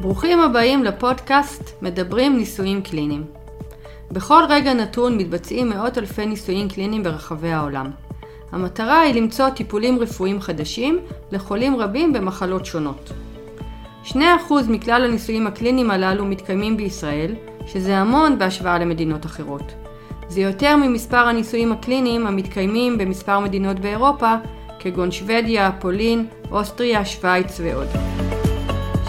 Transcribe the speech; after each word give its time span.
ברוכים 0.00 0.40
הבאים 0.40 0.84
לפודקאסט 0.84 1.82
מדברים 1.82 2.36
ניסויים 2.36 2.82
קליניים. 2.82 3.24
בכל 4.12 4.42
רגע 4.48 4.74
נתון 4.74 5.16
מתבצעים 5.16 5.68
מאות 5.68 5.98
אלפי 5.98 6.26
ניסויים 6.26 6.68
קליניים 6.68 7.02
ברחבי 7.02 7.52
העולם. 7.52 7.90
המטרה 8.52 9.00
היא 9.00 9.14
למצוא 9.14 9.50
טיפולים 9.50 9.98
רפואיים 9.98 10.40
חדשים 10.40 10.98
לחולים 11.32 11.76
רבים 11.76 12.12
במחלות 12.12 12.66
שונות. 12.66 13.10
2% 14.04 14.14
מכלל 14.68 15.04
הניסויים 15.04 15.46
הקליניים 15.46 15.90
הללו 15.90 16.24
מתקיימים 16.24 16.76
בישראל, 16.76 17.34
שזה 17.66 17.96
המון 17.96 18.38
בהשוואה 18.38 18.78
למדינות 18.78 19.26
אחרות. 19.26 19.72
זה 20.28 20.40
יותר 20.40 20.76
ממספר 20.76 21.16
הניסויים 21.16 21.72
הקליניים 21.72 22.26
המתקיימים 22.26 22.98
במספר 22.98 23.40
מדינות 23.40 23.80
באירופה, 23.80 24.34
כגון 24.82 25.10
שוודיה, 25.10 25.70
פולין, 25.80 26.26
אוסטריה, 26.50 27.04
שווייץ 27.04 27.60
ועוד. 27.60 27.88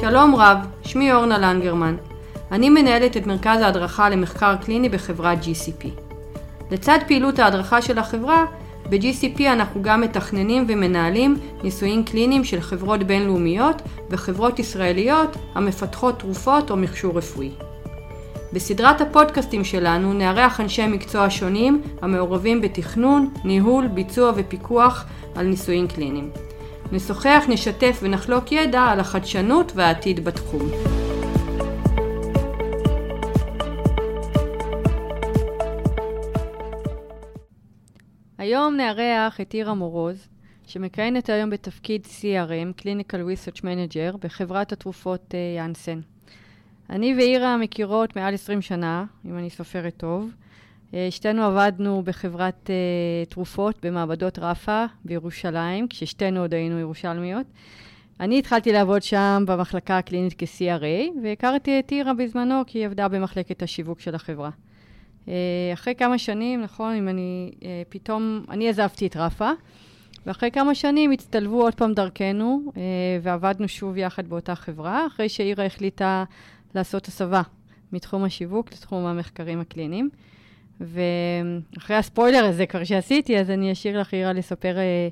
שלום 0.02 0.36
רב, 0.36 0.58
שמי 0.84 1.14
אורנה 1.14 1.38
לנגרמן. 1.38 1.96
אני 2.52 2.70
מנהלת 2.70 3.18
את 3.18 3.28
מרכז 3.28 3.62
ההדרכה 3.62 4.10
למחקר 4.10 4.56
קליני 4.56 4.90
בחברת 4.90 5.38
GCP. 5.38 5.88
לצד 6.72 7.00
פעילות 7.08 7.40
ההדרכה 7.40 7.82
של 7.82 7.98
החברה, 7.98 8.46
ב-GCP 8.90 9.42
אנחנו 9.42 9.82
גם 9.82 10.02
מתכננים 10.02 10.66
ומנהלים 10.68 11.38
ניסויים 11.64 12.04
קליניים 12.04 12.44
של 12.44 12.62
חברות 12.62 13.04
בינלאומיות 13.04 13.82
וחברות 14.10 14.60
ישראליות 14.60 15.38
המפתחות 15.56 16.20
תרופות 16.20 16.72
או 16.72 16.78
מכשור 16.78 17.18
רפואי. 17.18 17.52
בסדרת 18.54 19.02
הפודקאסטים 19.02 19.64
שלנו 19.64 20.14
נארח 20.14 20.62
אנשי 20.62 20.88
מקצוע 20.88 21.30
שונים 21.30 21.82
המעורבים 22.02 22.62
בתכנון, 22.62 23.34
ניהול, 23.44 23.88
ביצוע 23.88 24.32
ופיקוח 24.36 25.06
על 25.36 25.46
ניסויים 25.46 25.88
קליניים. 25.88 26.32
נשוחח, 26.92 27.44
נשתף 27.50 28.00
ונחלוק 28.02 28.52
ידע 28.52 28.82
על 28.82 29.00
החדשנות 29.00 29.72
והעתיד 29.76 30.26
בתחום. 30.26 30.62
היום 38.38 38.76
נארח 38.76 39.42
את 39.42 39.54
עירה 39.54 39.74
מורוז, 39.74 40.28
שמכהנת 40.68 41.30
היום 41.30 41.50
בתפקיד 41.50 42.06
CRM, 42.06 42.82
Clinical 42.82 43.16
Research 43.16 43.60
Manager, 43.60 44.18
בחברת 44.18 44.72
התרופות 44.72 45.34
יאנסן. 45.58 46.00
אני 46.92 47.16
ואירה 47.16 47.58
מכירות 47.58 48.16
מעל 48.16 48.34
20 48.34 48.62
שנה, 48.62 49.06
אם 49.26 49.38
אני 49.38 49.50
סופרת 49.50 49.94
טוב. 49.98 50.32
שתינו 51.10 51.44
עבדנו 51.44 52.02
בחברת 52.06 52.70
uh, 52.70 53.30
תרופות 53.30 53.86
במעבדות 53.86 54.40
רפה 54.40 54.86
בירושלים, 55.06 55.88
כששתינו 55.88 56.40
עוד 56.40 56.54
היינו 56.54 56.80
ירושלמיות. 56.80 57.46
אני 58.20 58.40
התחלתי 58.40 58.72
לעבוד 58.72 59.04
שם 59.04 59.44
במחלקה 59.48 59.98
הקלינית 59.98 60.34
כ-CRA, 60.38 61.22
והכרתי 61.24 61.80
את 61.80 61.92
אירה 61.92 62.14
בזמנו 62.14 62.62
כי 62.68 62.78
היא 62.78 62.86
עבדה 62.86 63.08
במחלקת 63.08 63.64
השיווק 63.64 64.00
של 64.00 64.16
החברה. 64.16 64.50
Uh, 65.26 65.30
אחרי 65.74 65.96
כמה 65.96 66.18
שנים, 66.18 66.62
נכון, 66.62 66.96
אם 66.96 67.08
אני 67.08 67.52
uh, 67.60 67.64
פתאום, 67.90 68.44
אני 68.50 68.70
עזבתי 68.70 69.08
את 69.08 69.18
רפה, 69.18 69.52
ואחרי 70.26 70.52
כמה 70.52 70.76
שנים 70.76 71.12
הצטלבו 71.12 71.62
עוד 71.62 71.76
פעם 71.76 71.94
דרכנו, 71.94 72.62
uh, 72.68 72.78
ועבדנו 73.22 73.68
שוב 73.68 73.98
יחד 73.98 74.28
באותה 74.28 74.56
חברה, 74.56 75.08
אחרי 75.08 75.30
שאירה 75.30 75.66
החליטה 75.66 76.24
לעשות 76.76 77.08
הסבה 77.08 77.42
מתחום 77.94 78.24
השיווק 78.24 78.72
לתחום 78.74 79.06
המחקרים 79.06 79.60
הקליניים. 79.60 80.10
ואחרי 80.80 81.96
הספוילר 81.96 82.46
הזה 82.46 82.66
כבר 82.66 82.84
שעשיתי, 82.84 83.40
אז 83.40 83.50
אני 83.50 83.72
אשאיר 83.72 84.02
לך, 84.02 84.14
אירה, 84.14 84.34
לספר 84.34 84.78
אה, 84.78 85.10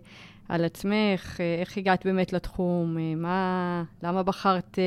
על 0.50 0.66
עצמך, 0.66 1.40
אה, 1.40 1.56
איך 1.60 1.78
הגעת 1.78 2.06
באמת 2.06 2.34
לתחום, 2.34 2.98
אה, 2.98 3.16
מה, 3.16 3.84
למה 4.04 4.24
בחרת, 4.24 4.80
אה, 4.80 4.84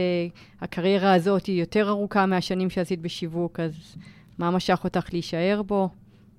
הקריירה 0.60 1.14
הזאת 1.14 1.46
היא 1.46 1.60
יותר 1.60 1.88
ארוכה 1.88 2.26
מהשנים 2.26 2.70
שעשית 2.70 3.00
בשיווק, 3.00 3.60
אז 3.60 3.96
מה 4.38 4.50
משך 4.50 4.80
אותך 4.84 5.06
להישאר 5.12 5.62
בו? 5.66 5.88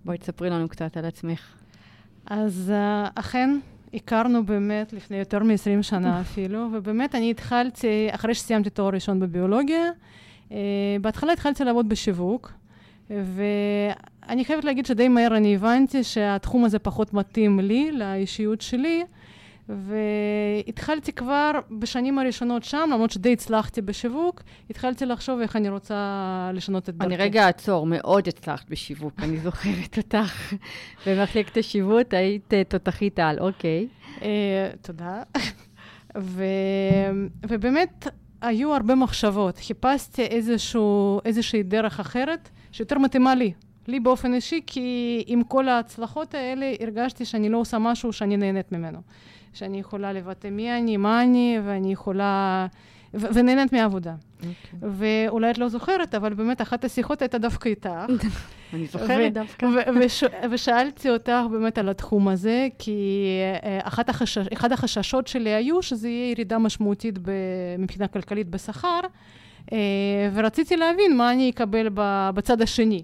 בואי 0.06 0.18
תספרי 0.18 0.50
לנו 0.50 0.70
קצת 0.70 0.98
על 0.98 1.06
עצמך. 1.06 1.56
אז 2.26 2.74
uh, 2.76 3.10
אכן, 3.16 3.60
הכרנו 3.94 4.46
באמת 4.46 4.94
לפני 4.94 5.18
יותר 5.18 5.44
מ-20 5.44 5.82
שנה 5.84 6.22
אפילו, 6.22 6.70
ובאמת 6.74 7.16
אני 7.16 7.32
התחלתי, 7.32 8.08
אחרי 8.12 8.34
שסיימתי 8.34 8.70
תואר 8.70 8.94
ראשון 8.94 9.20
בביולוגיה, 9.20 9.84
בהתחלה 11.02 11.34
התחלתי 11.34 11.64
לעבוד 11.64 11.90
בשיווק, 11.90 12.52
ואני 13.10 14.46
חייבת 14.46 14.64
להגיד 14.64 14.86
שדי 14.86 15.08
מהר 15.08 15.38
אני 15.38 15.56
הבנתי 15.56 16.04
שהתחום 16.04 16.66
הזה 16.66 16.80
פחות 16.80 17.14
מתאים 17.14 17.60
לי, 17.60 17.92
לאישיות 17.92 18.62
שלי, 18.62 19.04
והתחלתי 19.70 21.14
כבר 21.14 21.52
בשנים 21.72 22.20
הראשונות 22.20 22.64
שם, 22.64 22.90
למרות 22.94 23.12
שדי 23.12 23.34
הצלחתי 23.34 23.82
בשיווק, 23.82 24.42
התחלתי 24.70 25.06
לחשוב 25.06 25.40
איך 25.40 25.56
אני 25.56 25.70
רוצה 25.70 26.52
לשנות 26.54 26.90
את 26.90 26.98
דרכי. 26.98 27.16
אני 27.16 27.24
רגע 27.24 27.46
אעצור, 27.48 27.86
מאוד 27.86 28.28
הצלחת 28.28 28.70
בשיווק, 28.70 29.14
אני 29.20 29.38
זוכרת 29.38 29.98
אותך. 29.98 30.54
במחלקת 31.08 31.58
השיוות 31.58 32.14
היית 32.14 32.54
תותחית 32.68 33.20
על, 33.20 33.40
אוקיי. 33.40 33.88
תודה. 34.82 35.24
ובאמת, 37.44 38.08
היו 38.44 38.74
הרבה 38.74 38.96
מחשבות. 38.96 39.58
חיפשתי 39.58 40.22
איזשהו, 40.22 41.22
איזושהי 41.26 41.64
דרך 41.64 42.00
אחרת 42.00 42.50
שיותר 42.72 42.98
מתאימה 42.98 43.36
לי. 43.36 43.54
לי 43.88 44.00
באופן 44.00 44.34
אישי, 44.34 44.62
כי 44.68 45.24
עם 45.28 45.44
כל 45.44 45.68
ההצלחות 45.68 46.34
האלה 46.34 46.74
הרגשתי 46.80 47.26
שאני 47.26 47.50
לא 47.50 47.58
עושה 47.58 47.78
משהו 47.80 48.14
שאני 48.14 48.38
נהנית 48.38 48.72
ממנו. 48.72 49.00
שאני 49.54 49.80
יכולה 49.80 50.14
לבטא 50.14 50.48
מי 50.48 50.78
אני, 50.78 50.98
מה 50.98 51.24
אני, 51.24 51.60
ואני 51.66 51.92
יכולה... 51.92 52.68
ו- 53.14 53.28
ונהנית 53.34 53.74
מהעבודה. 53.74 54.16
Okay. 54.44 54.76
אוקיי. 54.84 54.90
ואולי 55.28 55.52
את 55.52 55.58
לא 55.58 55.70
זוכרת, 55.70 56.16
אבל 56.16 56.34
באמת 56.34 56.62
אחת 56.62 56.86
השיחות 56.86 57.22
הייתה 57.22 57.38
דווקא 57.38 57.70
איתך. 57.70 57.90
אני 58.74 58.86
זוכרת 58.88 59.34
דווקא. 59.34 59.68
וש- 60.02 60.24
ושאלתי 60.52 61.10
אותך 61.10 61.32
באמת 61.52 61.78
על 61.78 61.90
התחום 61.90 62.28
הזה, 62.28 62.68
כי 62.80 63.26
אחת 63.84 64.10
החשש, 64.10 64.48
אחד 64.54 64.72
החששות 64.72 65.28
שלי 65.28 65.50
היו 65.50 65.82
שזה 65.82 66.10
יהיה 66.10 66.32
ירידה 66.32 66.58
משמעותית 66.58 67.16
מבחינה 67.80 68.08
כלכלית 68.08 68.50
בשכר, 68.50 69.00
ורציתי 70.34 70.78
להבין 70.78 71.18
מה 71.18 71.32
אני 71.32 71.50
אקבל 71.50 71.88
בצד 72.34 72.62
השני. 72.62 73.04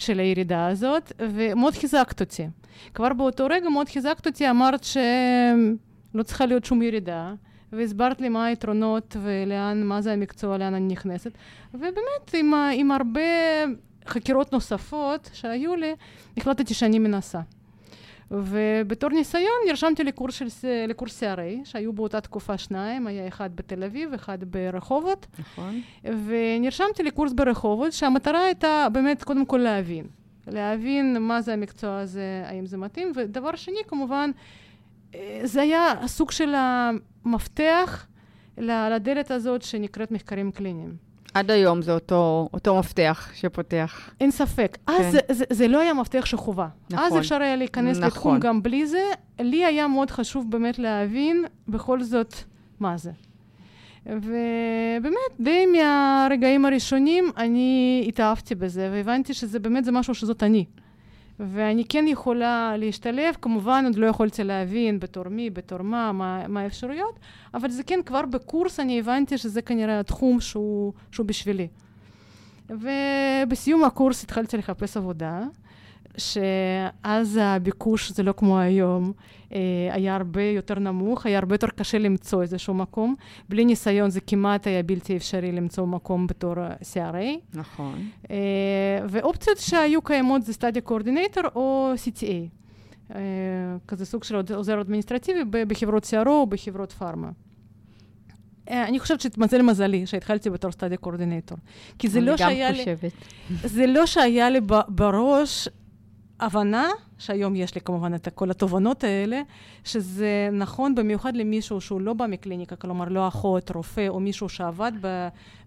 של 0.00 0.18
הירידה 0.20 0.66
הזאת, 0.66 1.12
ומאוד 1.18 1.74
חיזקת 1.74 2.20
אותי. 2.20 2.46
כבר 2.94 3.12
באותו 3.12 3.46
רגע 3.50 3.68
מאוד 3.68 3.88
חיזקת 3.88 4.26
אותי, 4.26 4.50
אמרת 4.50 4.84
שלא 4.84 6.22
צריכה 6.22 6.46
להיות 6.46 6.64
שום 6.64 6.82
ירידה, 6.82 7.32
והסברת 7.72 8.20
לי 8.20 8.28
מה 8.28 8.44
היתרונות 8.44 9.16
ולאן, 9.22 9.82
מה 9.82 10.00
זה 10.00 10.12
המקצוע, 10.12 10.58
לאן 10.58 10.74
אני 10.74 10.86
נכנסת. 10.86 11.30
ובאמת, 11.74 12.34
עם, 12.34 12.54
עם 12.74 12.90
הרבה 12.90 13.20
חקירות 14.06 14.52
נוספות 14.52 15.30
שהיו 15.32 15.76
לי, 15.76 15.94
החלטתי 16.36 16.74
שאני 16.74 16.98
מנסה. 16.98 17.40
ובתור 18.30 19.10
ניסיון 19.10 19.52
נרשמתי 19.68 20.04
לקורס, 20.04 20.34
של, 20.34 20.46
לקורס 20.88 21.22
CRA, 21.22 21.64
שהיו 21.64 21.92
באותה 21.92 22.20
תקופה 22.20 22.58
שניים, 22.58 23.06
היה 23.06 23.28
אחד 23.28 23.56
בתל 23.56 23.84
אביב, 23.84 24.14
אחד 24.14 24.38
ברחובות. 24.44 25.26
נכון. 25.38 25.80
ונרשמתי 26.04 27.02
לקורס 27.02 27.32
ברחובות, 27.32 27.92
שהמטרה 27.92 28.44
הייתה 28.44 28.86
באמת 28.92 29.24
קודם 29.24 29.46
כל 29.46 29.56
להבין. 29.58 30.06
להבין 30.46 31.16
מה 31.20 31.40
זה 31.40 31.52
המקצוע 31.52 31.98
הזה, 31.98 32.42
האם 32.44 32.66
זה 32.66 32.76
מתאים, 32.76 33.12
ודבר 33.14 33.56
שני, 33.56 33.80
כמובן, 33.88 34.30
זה 35.42 35.62
היה 35.62 35.94
סוג 36.06 36.30
של 36.30 36.54
המפתח 37.28 38.06
לדלת 38.58 39.30
הזאת 39.30 39.62
שנקראת 39.62 40.10
מחקרים 40.10 40.50
קליניים. 40.50 41.08
עד 41.34 41.50
היום 41.50 41.82
זה 41.82 41.92
אותו, 41.94 42.48
אותו 42.54 42.78
מפתח 42.78 43.30
שפותח. 43.34 44.10
אין 44.20 44.30
ספק. 44.30 44.78
כן. 44.86 44.92
אז 44.92 45.12
זה, 45.12 45.18
זה, 45.30 45.44
זה 45.50 45.68
לא 45.68 45.80
היה 45.80 45.94
מפתח 45.94 46.24
שחובה. 46.24 46.68
נכון. 46.90 47.06
אז 47.06 47.18
אפשר 47.18 47.42
היה 47.42 47.56
להיכנס 47.56 47.96
נכון. 47.96 48.06
לתחום 48.06 48.40
גם 48.40 48.62
בלי 48.62 48.86
זה. 48.86 49.02
לי 49.40 49.64
היה 49.64 49.88
מאוד 49.88 50.10
חשוב 50.10 50.50
באמת 50.50 50.78
להבין 50.78 51.44
בכל 51.68 52.02
זאת 52.02 52.34
מה 52.80 52.96
זה. 52.96 53.10
ובאמת, 54.06 55.40
די 55.40 55.66
מהרגעים 55.66 56.64
הראשונים 56.64 57.30
אני 57.36 58.04
התאהבתי 58.08 58.54
בזה, 58.54 58.90
והבנתי 58.92 59.34
שזה 59.34 59.58
באמת 59.58 59.84
זה 59.84 59.92
משהו 59.92 60.14
שזאת 60.14 60.42
אני. 60.42 60.64
ואני 61.40 61.84
כן 61.84 62.04
יכולה 62.08 62.74
להשתלב, 62.76 63.34
כמובן 63.42 63.84
עוד 63.86 63.96
לא 63.96 64.06
יכולתי 64.06 64.44
להבין 64.44 65.00
בתור 65.00 65.28
מי, 65.28 65.50
בתור 65.50 65.82
מה, 65.82 66.12
מה, 66.12 66.48
מה 66.48 66.60
האפשרויות, 66.60 67.18
אבל 67.54 67.70
זה 67.70 67.82
כן, 67.82 68.00
כבר 68.06 68.26
בקורס 68.26 68.80
אני 68.80 68.98
הבנתי 68.98 69.38
שזה 69.38 69.62
כנראה 69.62 70.00
התחום 70.00 70.40
שהוא, 70.40 70.92
שהוא 71.12 71.26
בשבילי. 71.26 71.68
ובסיום 72.70 73.84
הקורס 73.84 74.24
התחלתי 74.24 74.56
לחפש 74.56 74.96
עבודה. 74.96 75.42
שאז 76.18 77.38
הביקוש 77.42 78.12
זה 78.12 78.22
לא 78.22 78.32
כמו 78.32 78.58
היום, 78.58 79.12
אה, 79.52 79.58
היה 79.90 80.16
הרבה 80.16 80.42
יותר 80.42 80.78
נמוך, 80.78 81.26
היה 81.26 81.38
הרבה 81.38 81.54
יותר 81.54 81.66
קשה 81.66 81.98
למצוא 81.98 82.42
איזשהו 82.42 82.74
מקום. 82.74 83.14
בלי 83.48 83.64
ניסיון 83.64 84.10
זה 84.10 84.20
כמעט 84.20 84.66
היה 84.66 84.82
בלתי 84.82 85.16
אפשרי 85.16 85.52
למצוא 85.52 85.86
מקום 85.86 86.26
בתור 86.26 86.54
CRA. 86.94 87.54
נכון. 87.54 88.08
אה, 88.30 88.36
ואופציות 89.08 89.58
שהיו 89.58 90.02
קיימות 90.02 90.42
זה 90.42 90.52
study 90.52 90.90
coordinator 90.90 91.48
או 91.54 91.92
CTA. 91.96 92.58
אה, 93.14 93.20
כזה 93.88 94.06
סוג 94.06 94.24
של 94.24 94.36
עוזר 94.54 94.80
אדמיניסטרטיבי 94.80 95.40
בחברות 95.50 96.04
CRO 96.04 96.28
או 96.28 96.46
בחברות 96.46 96.92
פארמה. 96.92 97.30
אני 98.70 98.98
חושבת 98.98 99.20
שהתמזל 99.20 99.62
מזלי 99.62 100.06
שהתחלתי 100.06 100.50
בתור 100.50 100.72
סטאדי 100.72 100.96
קורדינטור. 100.96 101.58
כי 101.98 102.08
זה 102.08 102.20
לא 102.20 102.36
שהיה 102.36 102.70
לי... 102.70 102.82
אני 102.82 102.84
גם 102.84 102.96
חושבת. 102.96 103.12
זה 103.64 103.86
לא 103.86 104.06
שהיה 104.06 104.50
לי 104.50 104.60
בראש 104.88 105.68
הבנה, 106.40 106.88
שהיום 107.18 107.56
יש 107.56 107.74
לי 107.74 107.80
כמובן 107.80 108.14
את 108.14 108.28
כל 108.34 108.50
התובנות 108.50 109.04
האלה, 109.04 109.40
שזה 109.84 110.48
נכון 110.52 110.94
במיוחד 110.94 111.36
למישהו 111.36 111.80
שהוא 111.80 112.00
לא 112.00 112.12
בא 112.12 112.26
מקליניקה, 112.26 112.76
כלומר 112.76 113.08
לא 113.08 113.28
אחות, 113.28 113.70
רופא, 113.70 114.08
או 114.08 114.20
מישהו 114.20 114.48
שעבד 114.48 114.92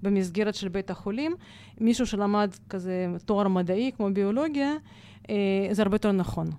במסגרת 0.03 0.55
של 0.55 0.67
בית 0.67 0.89
החולים, 0.89 1.35
מישהו 1.81 2.05
שלמד 2.05 2.55
כזה 2.69 3.07
תואר 3.25 3.47
מדעי 3.47 3.91
כמו 3.97 4.09
ביולוגיה, 4.13 4.73
אה, 5.29 5.35
זה 5.71 5.81
הרבה 5.81 5.95
יותר 5.95 6.11
נכון. 6.11 6.49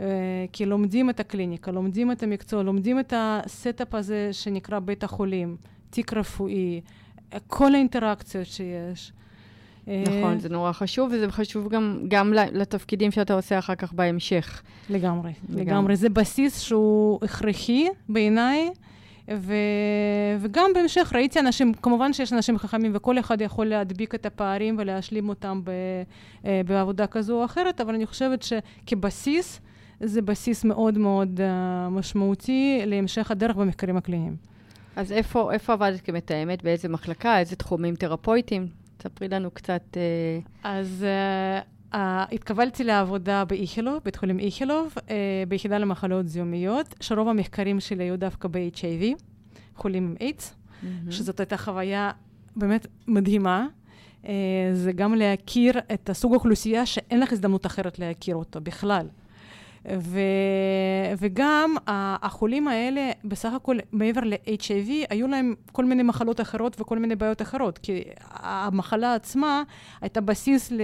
אה, 0.00 0.06
כי 0.52 0.66
לומדים 0.66 1.10
את 1.10 1.20
הקליניקה, 1.20 1.70
לומדים 1.70 2.12
את 2.12 2.22
המקצוע, 2.22 2.62
לומדים 2.62 3.00
את 3.00 3.12
ה 3.16 3.29
setup 3.29 3.94
הזה 3.94 4.28
שנקרא 4.32 4.78
בית 4.78 5.04
החולים, 5.04 5.56
תיק 5.90 6.12
רפואי, 6.12 6.80
כל 7.46 7.74
האינטראקציות 7.74 8.46
שיש. 8.46 9.12
נכון, 10.06 10.38
זה 10.38 10.48
נורא 10.48 10.72
חשוב, 10.72 11.10
וזה 11.12 11.30
חשוב 11.30 11.68
גם, 11.68 11.98
גם 12.08 12.32
לתפקידים 12.52 13.10
שאתה 13.10 13.34
עושה 13.34 13.58
אחר 13.58 13.74
כך 13.74 13.92
בהמשך. 13.92 14.62
לגמרי, 14.90 15.32
לגמרי. 15.48 15.64
לגמרי. 15.64 15.96
זה 15.96 16.08
בסיס 16.08 16.60
שהוא 16.60 17.18
הכרחי 17.22 17.88
בעיניי. 18.08 18.70
ו... 19.34 19.54
וגם 20.40 20.70
בהמשך 20.74 21.12
ראיתי 21.14 21.40
אנשים, 21.40 21.74
כמובן 21.74 22.12
שיש 22.12 22.32
אנשים 22.32 22.58
חכמים 22.58 22.92
וכל 22.94 23.18
אחד 23.18 23.40
יכול 23.40 23.66
להדביק 23.66 24.14
את 24.14 24.26
הפערים 24.26 24.76
ולהשלים 24.78 25.28
אותם 25.28 25.60
ב... 25.64 25.70
אה, 26.44 26.60
בעבודה 26.66 27.06
כזו 27.06 27.40
או 27.40 27.44
אחרת, 27.44 27.80
אבל 27.80 27.94
אני 27.94 28.06
חושבת 28.06 28.42
שכבסיס, 28.42 29.60
זה 30.00 30.22
בסיס 30.22 30.64
מאוד 30.64 30.98
מאוד 30.98 31.40
uh, 31.40 31.90
משמעותי 31.90 32.82
להמשך 32.86 33.30
הדרך 33.30 33.56
במחקרים 33.56 33.96
הקליניים. 33.96 34.36
אז 34.96 35.12
איפה, 35.12 35.52
איפה 35.52 35.72
עבדת 35.72 36.00
כמתאמת? 36.00 36.62
באיזה 36.62 36.88
מחלקה? 36.88 37.38
איזה 37.38 37.56
תחומים 37.56 37.94
תרפויטיים? 37.94 38.66
תספרי 39.00 39.28
לנו 39.28 39.50
קצת... 39.50 39.82
Uh... 39.92 40.48
אז 40.64 41.06
uh, 41.92 41.96
התקבלתי 42.32 42.84
לעבודה 42.84 43.44
באיכילוב, 43.44 43.98
בית 44.04 44.16
חולים 44.16 44.40
איכילוב, 44.40 44.94
uh, 44.96 45.02
ביחידה 45.48 45.78
למחלות 45.78 46.28
זיהומיות, 46.28 46.94
שרוב 47.00 47.28
המחקרים 47.28 47.80
שלי 47.80 48.04
היו 48.04 48.18
דווקא 48.18 48.48
ב-HIV, 48.48 49.22
חולים 49.74 50.04
עם 50.04 50.14
איידס, 50.20 50.54
mm-hmm. 50.54 50.86
שזאת 51.10 51.40
הייתה 51.40 51.56
חוויה 51.56 52.10
באמת 52.56 52.86
מדהימה. 53.08 53.66
Uh, 54.22 54.26
זה 54.72 54.92
גם 54.92 55.14
להכיר 55.14 55.78
את 55.94 56.10
הסוג 56.10 56.32
האוכלוסייה 56.32 56.86
שאין 56.86 57.20
לך 57.20 57.32
הזדמנות 57.32 57.66
אחרת 57.66 57.98
להכיר 57.98 58.36
אותו 58.36 58.60
בכלל. 58.60 59.06
ו, 59.88 60.20
וגם 61.18 61.74
החולים 61.86 62.68
האלה, 62.68 63.10
בסך 63.24 63.52
הכל, 63.52 63.76
מעבר 63.92 64.20
ל-HIV, 64.24 64.90
היו 65.10 65.28
להם 65.28 65.54
כל 65.72 65.84
מיני 65.84 66.02
מחלות 66.02 66.40
אחרות 66.40 66.80
וכל 66.80 66.98
מיני 66.98 67.16
בעיות 67.16 67.42
אחרות, 67.42 67.78
כי 67.78 68.02
המחלה 68.30 69.14
עצמה 69.14 69.62
הייתה 70.00 70.20
בסיס 70.20 70.72
ל... 70.72 70.80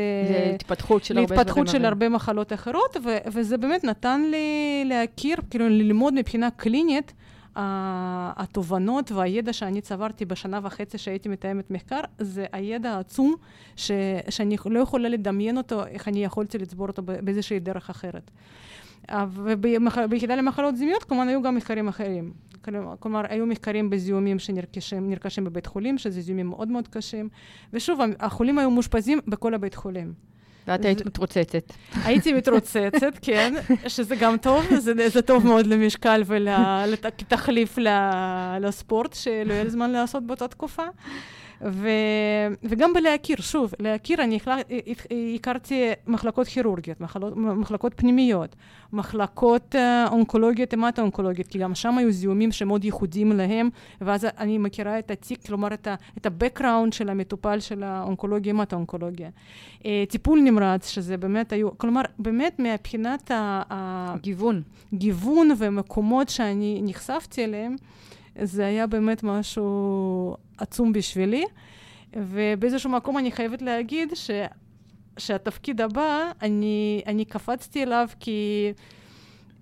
להתפתחות 0.53 1.05
של, 1.05 1.15
להתפתחות 1.15 1.69
של 1.69 1.85
הרבה 1.85 2.09
מחלות 2.09 2.53
אחרות, 2.53 2.97
ו, 3.05 3.17
וזה 3.27 3.57
באמת 3.57 3.85
נתן 3.85 4.23
לי 4.31 4.83
להכיר, 4.85 5.37
כאילו 5.51 5.69
ללמוד 5.69 6.15
מבחינה 6.15 6.51
קלינית. 6.51 7.13
התובנות 7.59 9.13
והידע 9.13 9.53
שאני 9.53 9.81
צברתי 9.81 10.25
בשנה 10.25 10.61
וחצי 10.63 10.99
שהייתי 10.99 11.29
מתאמת 11.29 11.71
מחקר, 11.71 12.01
זה 12.19 12.47
הידע 12.53 12.91
העצום 12.91 13.35
ש, 13.77 13.91
שאני 14.29 14.57
לא 14.67 14.81
יכולה 14.81 15.09
לדמיין 15.09 15.59
אותו, 15.59 15.87
איך 15.87 16.09
אני 16.09 16.25
יכולתי 16.25 16.59
לצבור 16.59 16.87
אותו 16.89 17.03
באיזושהי 17.03 17.59
דרך 17.59 17.91
אחרת. 17.91 18.31
וביחידה 19.35 20.35
למחלות 20.37 20.77
זיהומיות 20.77 21.05
כמובן 21.05 21.29
היו 21.29 21.43
גם 21.43 21.55
מחקרים 21.55 21.89
אחרים. 21.89 22.33
כלומר, 23.01 23.23
היו 23.29 23.47
מחקרים 23.47 23.91
בזיהומים 23.91 24.39
שנרכשים 24.39 25.45
בבית 25.45 25.67
חולים, 25.67 25.99
שזה 25.99 26.21
זיהומים 26.21 26.47
מאוד 26.47 26.69
מאוד 26.69 26.89
קשים, 26.89 27.29
ושוב, 27.73 28.01
החולים 28.21 28.59
היו 28.59 28.71
מאושפזים 28.71 29.21
בכל 29.27 29.55
הבית 29.55 29.75
חולים. 29.75 30.13
ואת 30.67 30.85
היית 30.85 31.07
מתרוצצת. 31.07 31.73
הייתי 32.05 32.33
מתרוצצת, 32.33 33.13
כן, 33.23 33.55
שזה 33.89 34.17
גם 34.17 34.37
טוב, 34.37 34.65
זה, 34.77 35.09
זה 35.09 35.23
טוב 35.23 35.47
מאוד 35.47 35.67
למשקל 35.67 36.23
וכתחליף 36.93 37.79
לספורט, 38.61 39.15
שלא 39.15 39.53
יהיה 39.53 39.69
זמן 39.69 39.91
לעשות 39.91 40.27
באותה 40.27 40.49
תקופה. 40.49 40.83
ו, 41.63 41.89
וגם 42.63 42.93
בלהכיר, 42.93 43.37
שוב, 43.41 43.75
להכיר, 43.81 44.23
אני 44.23 44.39
הכרתי 45.35 45.91
מחלקות 46.07 46.47
כירורגיות, 46.47 47.01
מחלות, 47.01 47.37
מחלקות 47.37 47.93
פנימיות, 47.97 48.57
מחלקות 48.93 49.75
אונקולוגיות, 50.11 50.73
המטו-אונקולוגיות, 50.73 51.49
כי 51.49 51.59
גם 51.59 51.75
שם 51.75 51.99
היו 51.99 52.13
זיהומים 52.13 52.53
שמאוד 52.53 52.85
ייחודיים 52.85 53.33
להם, 53.33 53.71
ואז 54.01 54.27
אני 54.39 54.59
מכירה 54.59 54.99
את 54.99 55.11
התיק, 55.11 55.47
כלומר 55.47 55.75
את, 55.75 55.89
את 56.19 56.27
ה-background 56.27 56.93
של 56.93 57.09
המטופל 57.09 57.61
של 57.61 57.83
האונקולוגיה, 57.83 58.53
המטו-אונקולוגיה. 58.53 59.29
Uh, 59.79 59.85
טיפול 60.09 60.41
נמרץ, 60.41 60.89
שזה 60.89 61.17
באמת 61.17 61.53
היו, 61.53 61.79
כלומר, 61.79 62.03
באמת 62.19 62.59
מבחינת 62.59 63.31
ה... 63.31 64.15
גיוון. 64.21 64.63
גיוון 64.95 65.49
ומקומות 65.59 66.29
שאני 66.29 66.81
נחשפתי 66.85 67.45
אליהם, 67.45 67.77
זה 68.43 68.67
היה 68.67 68.87
באמת 68.87 69.23
משהו 69.23 70.37
עצום 70.59 70.93
בשבילי, 70.93 71.45
ובאיזשהו 72.17 72.91
מקום 72.91 73.19
אני 73.19 73.33
חייבת 73.33 73.63
להגיד 73.63 74.13
ש... 74.15 74.31
שהתפקיד 75.19 75.81
הבא, 75.81 76.31
אני, 76.43 77.03
אני 77.07 77.25
קפצתי 77.25 77.83
אליו 77.83 78.09
כי... 78.21 78.73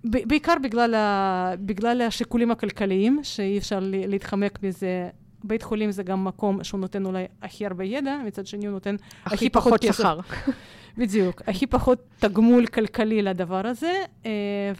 בעיקר 0.04 0.54
בגלל, 0.62 0.94
ה, 0.94 1.52
בגלל 1.58 2.02
השיקולים 2.02 2.50
הכלכליים, 2.50 3.20
שאי 3.22 3.58
אפשר 3.58 3.78
להתחמק 3.82 4.58
מזה. 4.62 5.08
בית 5.44 5.62
חולים 5.62 5.90
זה 5.90 6.02
גם 6.02 6.24
מקום 6.24 6.64
שהוא 6.64 6.80
נותן 6.80 7.06
אולי 7.06 7.24
הכי 7.42 7.66
הרבה 7.66 7.84
ידע, 7.84 8.16
מצד 8.26 8.46
שני 8.46 8.66
הוא 8.66 8.72
נותן 8.72 8.96
הכי, 9.24 9.34
הכי 9.34 9.50
פחות 9.50 9.82
שכר. 9.82 10.20
בדיוק, 10.98 11.42
הכי 11.46 11.66
פחות 11.66 11.98
תגמול 12.18 12.66
כלכלי 12.66 13.22
לדבר 13.22 13.66
הזה, 13.66 13.92
אה, 14.26 14.30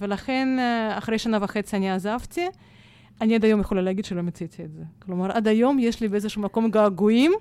ולכן 0.01 0.49
אה, 0.59 0.99
אחרי 0.99 1.19
שנה 1.19 1.39
וחצי 1.41 1.77
אני 1.77 1.91
עזבתי. 1.91 2.47
אני 3.21 3.35
עד 3.35 3.45
היום 3.45 3.61
יכולה 3.61 3.83
להגיד 3.83 4.05
שלא 4.05 4.23
מציתי 4.23 4.65
את 4.65 4.73
זה. 4.73 4.83
כלומר, 4.99 5.33
עד 5.33 5.49
היום 5.49 5.79
יש 5.79 6.01
לי 6.01 6.09
באיזשהו 6.09 6.43
מקום 6.43 6.71
געגועים 6.71 7.33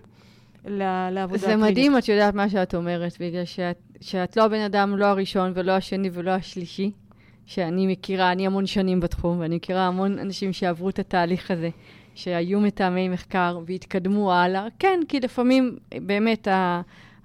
לעבודה 0.66 1.38
זה 1.38 1.56
מדהים, 1.56 1.98
את 1.98 2.08
יודעת 2.08 2.34
מה 2.34 2.50
שאת 2.50 2.76
אומרת, 2.76 3.14
בגלל 3.20 3.46
שאת, 3.46 3.78
שאת 4.02 4.38
לא 4.38 4.44
הבן 4.44 4.60
אדם, 4.60 4.98
לא 4.98 5.06
הראשון 5.06 5.52
ולא 5.56 5.72
השני 5.72 6.10
ולא 6.14 6.32
השלישי, 6.32 6.92
שאני 7.46 7.88
מכירה, 7.88 8.32
אני 8.32 8.46
המון 8.46 8.66
שנים 8.66 9.00
בתחום, 9.00 9.40
ואני 9.40 9.56
מכירה 9.56 9.88
המון 9.88 10.20
אנשים 10.20 10.54
שעברו 10.54 10.90
את 10.90 11.00
התהליך 11.00 11.52
הזה, 11.52 11.70
שהיו 12.16 12.60
מתאמי 12.60 13.10
מחקר 13.10 13.60
והתקדמו 13.66 14.34
הלאה. 14.34 14.68
כן, 14.80 15.00
כי 15.08 15.20
לפעמים 15.20 15.78
באמת 15.96 16.48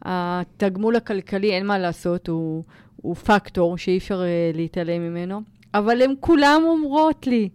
התגמול 0.02 0.96
הכלכלי, 0.96 1.50
אין 1.50 1.66
מה 1.66 1.78
לעשות, 1.78 2.28
הוא, 2.28 2.64
הוא 2.96 3.14
פקטור 3.14 3.78
שאי 3.78 3.98
אפשר 3.98 4.20
uh, 4.20 4.56
להתעלם 4.56 5.02
ממנו, 5.02 5.40
אבל 5.74 6.02
הן 6.02 6.14
כולם 6.20 6.62
אומרות 6.64 7.26
לי. 7.26 7.48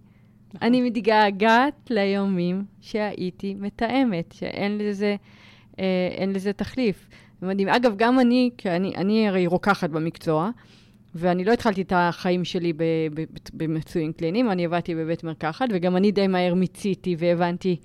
אני 0.61 0.81
מתגעגעת 0.81 1.73
ליומים 1.89 2.63
שהייתי 2.81 3.55
מתאמת, 3.59 4.31
שאין 4.31 4.77
לזה, 4.77 5.15
אה, 5.79 6.25
לזה 6.27 6.53
תחליף. 6.53 7.07
מדהים. 7.41 7.69
אגב, 7.69 7.93
גם 7.97 8.19
אני, 8.19 8.49
כי 8.57 8.69
אני, 8.69 8.95
אני 8.95 9.27
הרי 9.27 9.47
רוקחת 9.47 9.89
במקצוע, 9.89 10.49
ואני 11.15 11.45
לא 11.45 11.51
התחלתי 11.51 11.81
את 11.81 11.93
החיים 11.95 12.45
שלי 12.45 12.73
במצויים 13.53 14.13
קליניים, 14.13 14.51
אני 14.51 14.65
עבדתי 14.65 14.95
בבית 14.95 15.23
מרקחת, 15.23 15.65
וגם 15.71 15.95
אני 15.95 16.11
די 16.11 16.27
מהר 16.27 16.53
מיציתי 16.53 17.15
והבנתי 17.19 17.77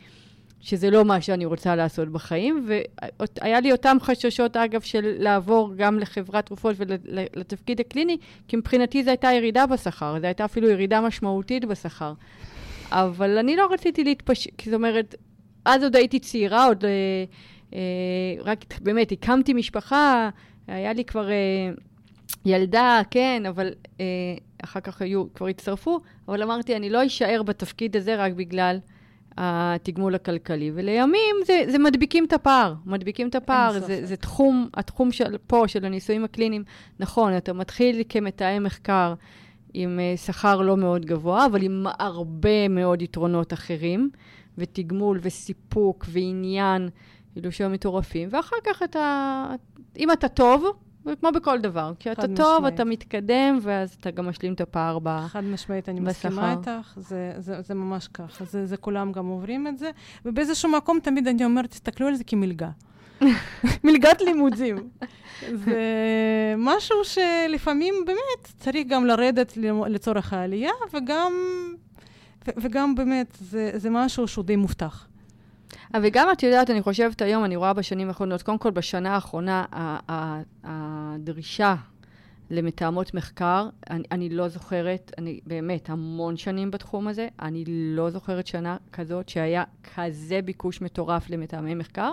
שזה 0.61 0.91
לא 0.91 1.05
מה 1.05 1.21
שאני 1.21 1.45
רוצה 1.45 1.77
לעשות 1.77 2.09
בחיים, 2.09 2.67
והיה 2.67 3.61
לי 3.61 3.73
אותם 3.73 3.97
חששות, 4.01 4.57
אגב, 4.57 4.81
של 4.81 5.15
לעבור 5.19 5.73
גם 5.77 5.99
לחברת 5.99 6.47
תרופות 6.47 6.77
ולתפקיד 6.79 7.81
הקליני, 7.81 8.17
כי 8.49 8.57
מבחינתי 8.57 9.05
זו 9.05 9.11
הייתה 9.11 9.33
ירידה 9.33 9.67
בשכר, 9.67 10.17
זו 10.21 10.27
הייתה 10.27 10.45
אפילו 10.45 10.69
ירידה 10.69 11.01
משמעותית 11.01 11.65
בשכר. 11.65 12.13
אבל 12.91 13.39
אני 13.39 13.57
לא 13.57 13.69
רציתי 13.73 14.05
להתפשט, 14.05 14.65
זאת 14.65 14.75
אומרת, 14.75 15.15
אז 15.65 15.83
עוד 15.83 15.97
הייתי 15.97 16.19
צעירה, 16.19 16.67
עוד 16.67 16.85
אה, 16.85 16.91
אה, 17.75 18.43
רק 18.45 18.65
באמת 18.81 19.13
הקמתי 19.13 19.55
משפחה, 19.55 20.29
היה 20.67 20.93
לי 20.93 21.05
כבר 21.05 21.31
אה, 21.31 21.71
ילדה, 22.45 23.01
כן, 23.11 23.43
אבל 23.49 23.71
אה, 24.01 24.05
אחר 24.65 24.81
כך 24.81 25.03
היו, 25.03 25.35
כבר 25.35 25.47
הצטרפו, 25.47 26.01
אבל 26.29 26.43
אמרתי, 26.43 26.77
אני 26.77 26.91
לא 26.91 27.07
אשאר 27.07 27.43
בתפקיד 27.43 27.97
הזה 27.97 28.17
רק 28.17 28.33
בגלל 28.33 28.79
התגמול 29.37 30.15
הכלכלי. 30.15 30.71
ולימים 30.75 31.37
זה, 31.47 31.65
זה 31.69 31.79
מדביקים 31.79 32.25
את 32.25 32.33
הפער, 32.33 32.75
מדביקים 32.87 33.29
את 33.29 33.35
הפער. 33.35 33.81
זה, 33.81 34.07
זה 34.07 34.17
תחום, 34.17 34.69
התחום 34.75 35.13
של, 35.13 35.37
פה, 35.47 35.65
של 35.67 35.85
הניסויים 35.85 36.25
הקליניים, 36.25 36.65
נכון, 37.01 37.37
אתה 37.37 37.53
מתחיל 37.53 38.03
כמתאם 38.09 38.65
מחקר. 38.65 39.15
עם 39.75 39.99
uh, 39.99 40.19
שכר 40.19 40.61
לא 40.61 40.77
מאוד 40.77 41.07
גבוה, 41.07 41.47
אבל 41.47 41.63
עם 41.63 41.87
הרבה 41.99 42.69
מאוד 42.69 43.03
יתרונות 43.03 43.53
אחרים, 43.53 44.11
ותגמול 44.59 45.19
וסיפוק 45.23 46.07
ועניין, 46.09 46.89
כאילו 47.33 47.53
שהם 47.53 47.73
מטורפים. 47.73 48.29
ואחר 48.33 48.57
כך 48.65 48.83
אתה, 48.83 49.47
אם 49.99 50.13
אתה 50.13 50.29
טוב, 50.29 50.65
וכמו 51.07 51.33
בכל 51.35 51.61
דבר, 51.61 51.93
כשאתה 51.99 52.23
טוב, 52.37 52.57
משמעית. 52.57 52.75
אתה 52.75 52.85
מתקדם, 52.85 53.59
ואז 53.63 53.97
אתה 54.01 54.11
גם 54.11 54.29
משלים 54.29 54.53
את 54.53 54.61
הפער 54.61 54.99
ב... 55.03 55.27
חד 55.27 55.45
משמעית, 55.45 55.89
אני 55.89 56.01
בשכר. 56.01 56.29
מסכימה 56.29 56.53
איתך, 56.53 56.95
זה, 56.97 57.33
זה, 57.39 57.63
זה 57.63 57.75
ממש 57.75 58.09
ככה, 58.09 58.45
זה, 58.45 58.67
זה 58.67 58.77
כולם 58.77 59.13
גם 59.13 59.27
עוברים 59.27 59.67
את 59.67 59.79
זה, 59.79 59.91
ובאיזשהו 60.25 60.71
מקום 60.71 60.99
תמיד 61.03 61.29
אני 61.29 61.45
אומרת, 61.45 61.71
תסתכלו 61.71 62.07
על 62.07 62.15
זה 62.15 62.25
כמלגה. 62.25 62.71
מלגת 63.85 64.21
לימודים. 64.21 64.77
זה 65.55 65.83
משהו 66.59 66.97
שלפעמים 67.05 67.95
באמת 68.07 68.53
צריך 68.59 68.87
גם 68.89 69.07
לרדת 69.07 69.57
לצורך 69.87 70.33
העלייה, 70.33 70.73
וגם, 70.95 71.33
וגם 72.47 72.95
באמת, 72.95 73.37
זה, 73.41 73.71
זה 73.75 73.91
משהו 73.91 74.29
שהוא 74.29 74.45
די 74.45 74.57
מובטח. 74.57 75.09
אבל 75.95 76.09
גם 76.09 76.29
את 76.33 76.43
יודעת, 76.43 76.71
אני 76.71 76.83
חושבת 76.83 77.23
היום, 77.23 77.45
אני 77.45 77.57
רואה 77.57 77.73
בשנים 77.73 78.09
האחרונות, 78.09 78.43
קודם 78.43 78.59
כל 78.59 78.71
בשנה 78.71 79.15
האחרונה, 79.15 79.65
הדרישה 80.65 81.75
למתאמות 82.51 83.15
מחקר, 83.15 83.69
אני, 83.91 84.03
אני 84.13 84.29
לא 84.29 84.49
זוכרת, 84.49 85.13
אני 85.19 85.41
באמת 85.47 85.91
המון 85.91 86.37
שנים 86.37 86.71
בתחום 86.71 87.09
הזה, 87.09 87.29
אני 87.43 87.65
לא 87.67 88.11
זוכרת 88.11 88.47
שנה 88.47 88.77
כזאת 88.93 89.29
שהיה 89.29 89.65
כזה 89.95 90.43
ביקוש 90.43 90.83
מטורף 90.83 91.31
למתאמי 91.31 91.75
מחקר, 91.75 92.13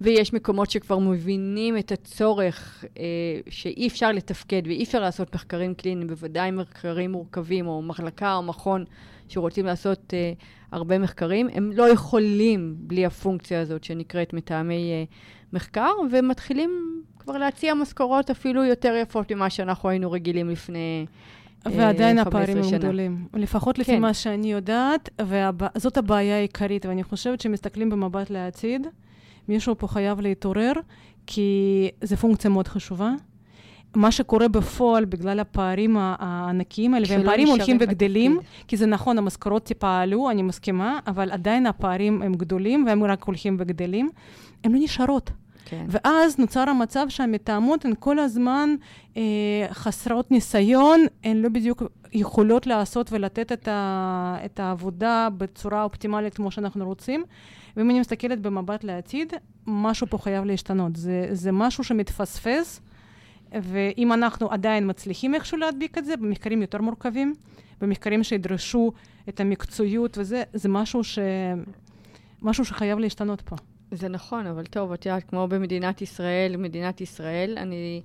ויש 0.00 0.32
מקומות 0.32 0.70
שכבר 0.70 0.98
מבינים 0.98 1.78
את 1.78 1.92
הצורך 1.92 2.84
אה, 2.98 3.04
שאי 3.48 3.88
אפשר 3.88 4.12
לתפקד 4.12 4.62
ואי 4.64 4.84
אפשר 4.84 5.00
לעשות 5.00 5.34
מחקרים 5.34 5.74
קליניים, 5.74 6.08
בוודאי 6.08 6.50
מחקרים 6.50 7.12
מורכבים, 7.12 7.66
או 7.66 7.82
מחלקה 7.82 8.34
או 8.34 8.42
מכון 8.42 8.84
שרוצים 9.28 9.66
לעשות 9.66 10.14
אה, 10.14 10.32
הרבה 10.72 10.98
מחקרים, 10.98 11.48
הם 11.52 11.72
לא 11.74 11.88
יכולים 11.92 12.74
בלי 12.78 13.06
הפונקציה 13.06 13.60
הזאת 13.60 13.84
שנקראת 13.84 14.32
מתאמי 14.32 14.92
אה, 14.92 15.04
מחקר, 15.52 15.90
ומתחילים 16.10 17.02
כבר 17.18 17.38
להציע 17.38 17.74
משכורות 17.74 18.30
אפילו 18.30 18.64
יותר 18.64 18.94
יפות 19.02 19.32
ממה 19.32 19.50
שאנחנו 19.50 19.88
היינו 19.88 20.10
רגילים 20.10 20.50
לפני 20.50 21.06
אה, 21.66 21.72
ועדיין 21.76 22.24
15 22.24 22.40
הפערים 22.40 22.64
הם. 22.64 22.78
גדולים. 22.78 23.26
לפחות 23.34 23.78
לפי 23.78 23.92
כן. 23.92 24.00
מה 24.00 24.14
שאני 24.14 24.52
יודעת, 24.52 25.08
וזאת 25.20 25.96
הבעיה 25.96 26.36
העיקרית, 26.36 26.86
ואני 26.86 27.04
חושבת 27.04 27.40
שמסתכלים 27.40 27.90
במבט 27.90 28.30
לעתיד, 28.30 28.86
מישהו 29.48 29.78
פה 29.78 29.88
חייב 29.88 30.20
להתעורר, 30.20 30.72
כי 31.26 31.88
זו 32.02 32.16
פונקציה 32.16 32.50
מאוד 32.50 32.68
חשובה. 32.68 33.12
מה 33.96 34.12
שקורה 34.12 34.48
בפועל, 34.48 35.04
בגלל 35.04 35.40
הפערים 35.40 35.96
הענקיים 35.98 36.94
האלה, 36.94 37.06
והם 37.08 37.24
פערים 37.24 37.48
הולכים 37.48 37.76
וגדלים, 37.80 38.36
בתפקיד. 38.36 38.66
כי 38.68 38.76
זה 38.76 38.86
נכון, 38.86 39.18
המשכורות 39.18 39.64
טיפה 39.64 39.98
עלו, 39.98 40.30
אני 40.30 40.42
מסכימה, 40.42 40.98
אבל 41.06 41.30
עדיין 41.30 41.66
הפערים 41.66 42.22
הם 42.22 42.34
גדולים, 42.34 42.84
והם 42.86 43.04
רק 43.04 43.24
הולכים 43.24 43.56
וגדלים. 43.58 44.10
הן 44.64 44.72
לא 44.72 44.78
נשארות. 44.82 45.30
כן. 45.64 45.86
ואז 45.88 46.38
נוצר 46.38 46.68
המצב 46.68 47.06
שהמתאמות 47.08 47.84
הן 47.84 47.92
כל 47.98 48.18
הזמן 48.18 48.74
אה, 49.16 49.22
חסרות 49.70 50.30
ניסיון, 50.30 51.00
הן 51.24 51.36
לא 51.36 51.48
בדיוק 51.48 51.82
יכולות 52.12 52.66
לעשות 52.66 53.12
ולתת 53.12 53.52
את, 53.52 53.68
ה, 53.68 54.36
את 54.44 54.60
העבודה 54.60 55.28
בצורה 55.36 55.82
אופטימלית 55.82 56.34
כמו 56.34 56.50
שאנחנו 56.50 56.86
רוצים. 56.86 57.24
ואם 57.78 57.90
אני 57.90 58.00
מסתכלת 58.00 58.40
במבט 58.40 58.84
לעתיד, 58.84 59.32
משהו 59.66 60.06
פה 60.06 60.18
חייב 60.18 60.44
להשתנות. 60.44 60.96
זה, 60.96 61.28
זה 61.32 61.52
משהו 61.52 61.84
שמתפספס, 61.84 62.80
ואם 63.52 64.12
אנחנו 64.12 64.50
עדיין 64.50 64.90
מצליחים 64.90 65.34
איכשהו 65.34 65.58
להדביק 65.58 65.98
את 65.98 66.04
זה, 66.04 66.16
במחקרים 66.16 66.62
יותר 66.62 66.82
מורכבים, 66.82 67.34
במחקרים 67.80 68.24
שידרשו 68.24 68.92
את 69.28 69.40
המקצועיות 69.40 70.18
וזה, 70.18 70.42
זה 70.52 70.68
משהו, 70.68 71.04
ש... 71.04 71.18
משהו 72.42 72.64
שחייב 72.64 72.98
להשתנות 72.98 73.40
פה. 73.40 73.56
זה 73.90 74.08
נכון, 74.08 74.46
אבל 74.46 74.64
טוב, 74.64 74.92
את 74.92 75.06
יודעת, 75.06 75.24
כמו 75.24 75.48
במדינת 75.48 76.02
ישראל, 76.02 76.56
מדינת 76.56 77.00
ישראל, 77.00 77.58
אני... 77.58 78.02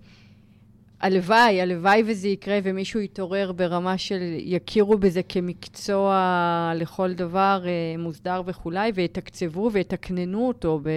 הלוואי, 1.03 1.61
הלוואי 1.61 2.03
וזה 2.05 2.27
יקרה 2.27 2.59
ומישהו 2.63 2.99
יתעורר 2.99 3.51
ברמה 3.51 3.97
של 3.97 4.19
יכירו 4.37 4.97
בזה 4.97 5.23
כמקצוע 5.23 6.71
לכל 6.75 7.13
דבר 7.13 7.63
אה, 7.65 7.97
מוסדר 7.97 8.41
וכולי, 8.45 8.91
ויתקצבו 8.95 9.69
ויתקננו 9.73 10.47
אותו 10.47 10.79
ב, 10.83 10.89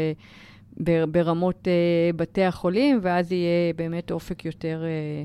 ב, 0.84 1.04
ברמות 1.04 1.68
אה, 1.68 2.10
בתי 2.16 2.42
החולים, 2.42 2.98
ואז 3.02 3.32
יהיה 3.32 3.72
באמת 3.76 4.10
אופק 4.10 4.44
יותר, 4.44 4.82
אה, 4.84 5.24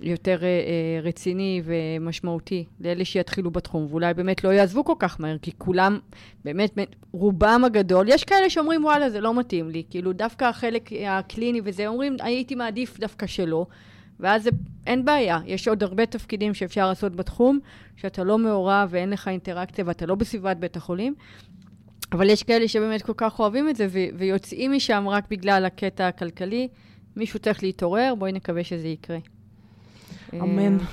יותר 0.00 0.38
אה, 0.42 0.46
אה, 0.46 1.00
רציני 1.02 1.62
ומשמעותי 1.64 2.64
לאלה 2.80 3.04
שיתחילו 3.04 3.50
בתחום, 3.50 3.86
ואולי 3.90 4.14
באמת 4.14 4.44
לא 4.44 4.48
יעזבו 4.48 4.84
כל 4.84 4.94
כך 4.98 5.20
מהר, 5.20 5.38
כי 5.38 5.50
כולם, 5.58 5.98
באמת, 6.44 6.76
רובם 7.12 7.62
הגדול, 7.66 8.06
יש 8.08 8.24
כאלה 8.24 8.50
שאומרים, 8.50 8.84
וואלה, 8.84 9.10
זה 9.10 9.20
לא 9.20 9.34
מתאים 9.34 9.70
לי, 9.70 9.82
כאילו, 9.90 10.12
דווקא 10.12 10.44
החלק 10.44 10.90
הקליני 11.06 11.60
וזה, 11.64 11.86
אומרים, 11.86 12.16
הייתי 12.20 12.54
מעדיף 12.54 12.98
דווקא 12.98 13.26
שלא, 13.26 13.66
ואז 14.20 14.42
זה, 14.42 14.50
אין 14.86 15.04
בעיה, 15.04 15.38
יש 15.46 15.68
עוד 15.68 15.82
הרבה 15.82 16.06
תפקידים 16.06 16.54
שאפשר 16.54 16.88
לעשות 16.88 17.16
בתחום, 17.16 17.58
שאתה 17.96 18.24
לא 18.24 18.38
מעורב 18.38 18.88
ואין 18.90 19.10
לך 19.10 19.28
אינטראקציה 19.28 19.84
ואתה 19.86 20.06
לא 20.06 20.14
בסביבת 20.14 20.56
בית 20.56 20.76
החולים, 20.76 21.14
אבל 22.12 22.30
יש 22.30 22.42
כאלה 22.42 22.68
שבאמת 22.68 23.02
כל 23.02 23.12
כך 23.16 23.40
אוהבים 23.40 23.68
את 23.68 23.76
זה 23.76 23.86
ויוצאים 24.14 24.72
משם 24.72 25.08
רק 25.08 25.24
בגלל 25.30 25.64
הקטע 25.64 26.08
הכלכלי. 26.08 26.68
מישהו 27.16 27.38
צריך 27.38 27.62
להתעורר, 27.62 28.14
בואי 28.18 28.32
נקווה 28.32 28.64
שזה 28.64 28.88
יקרה. 28.88 29.18
אמן. 30.34 30.78
אה, 30.78 30.84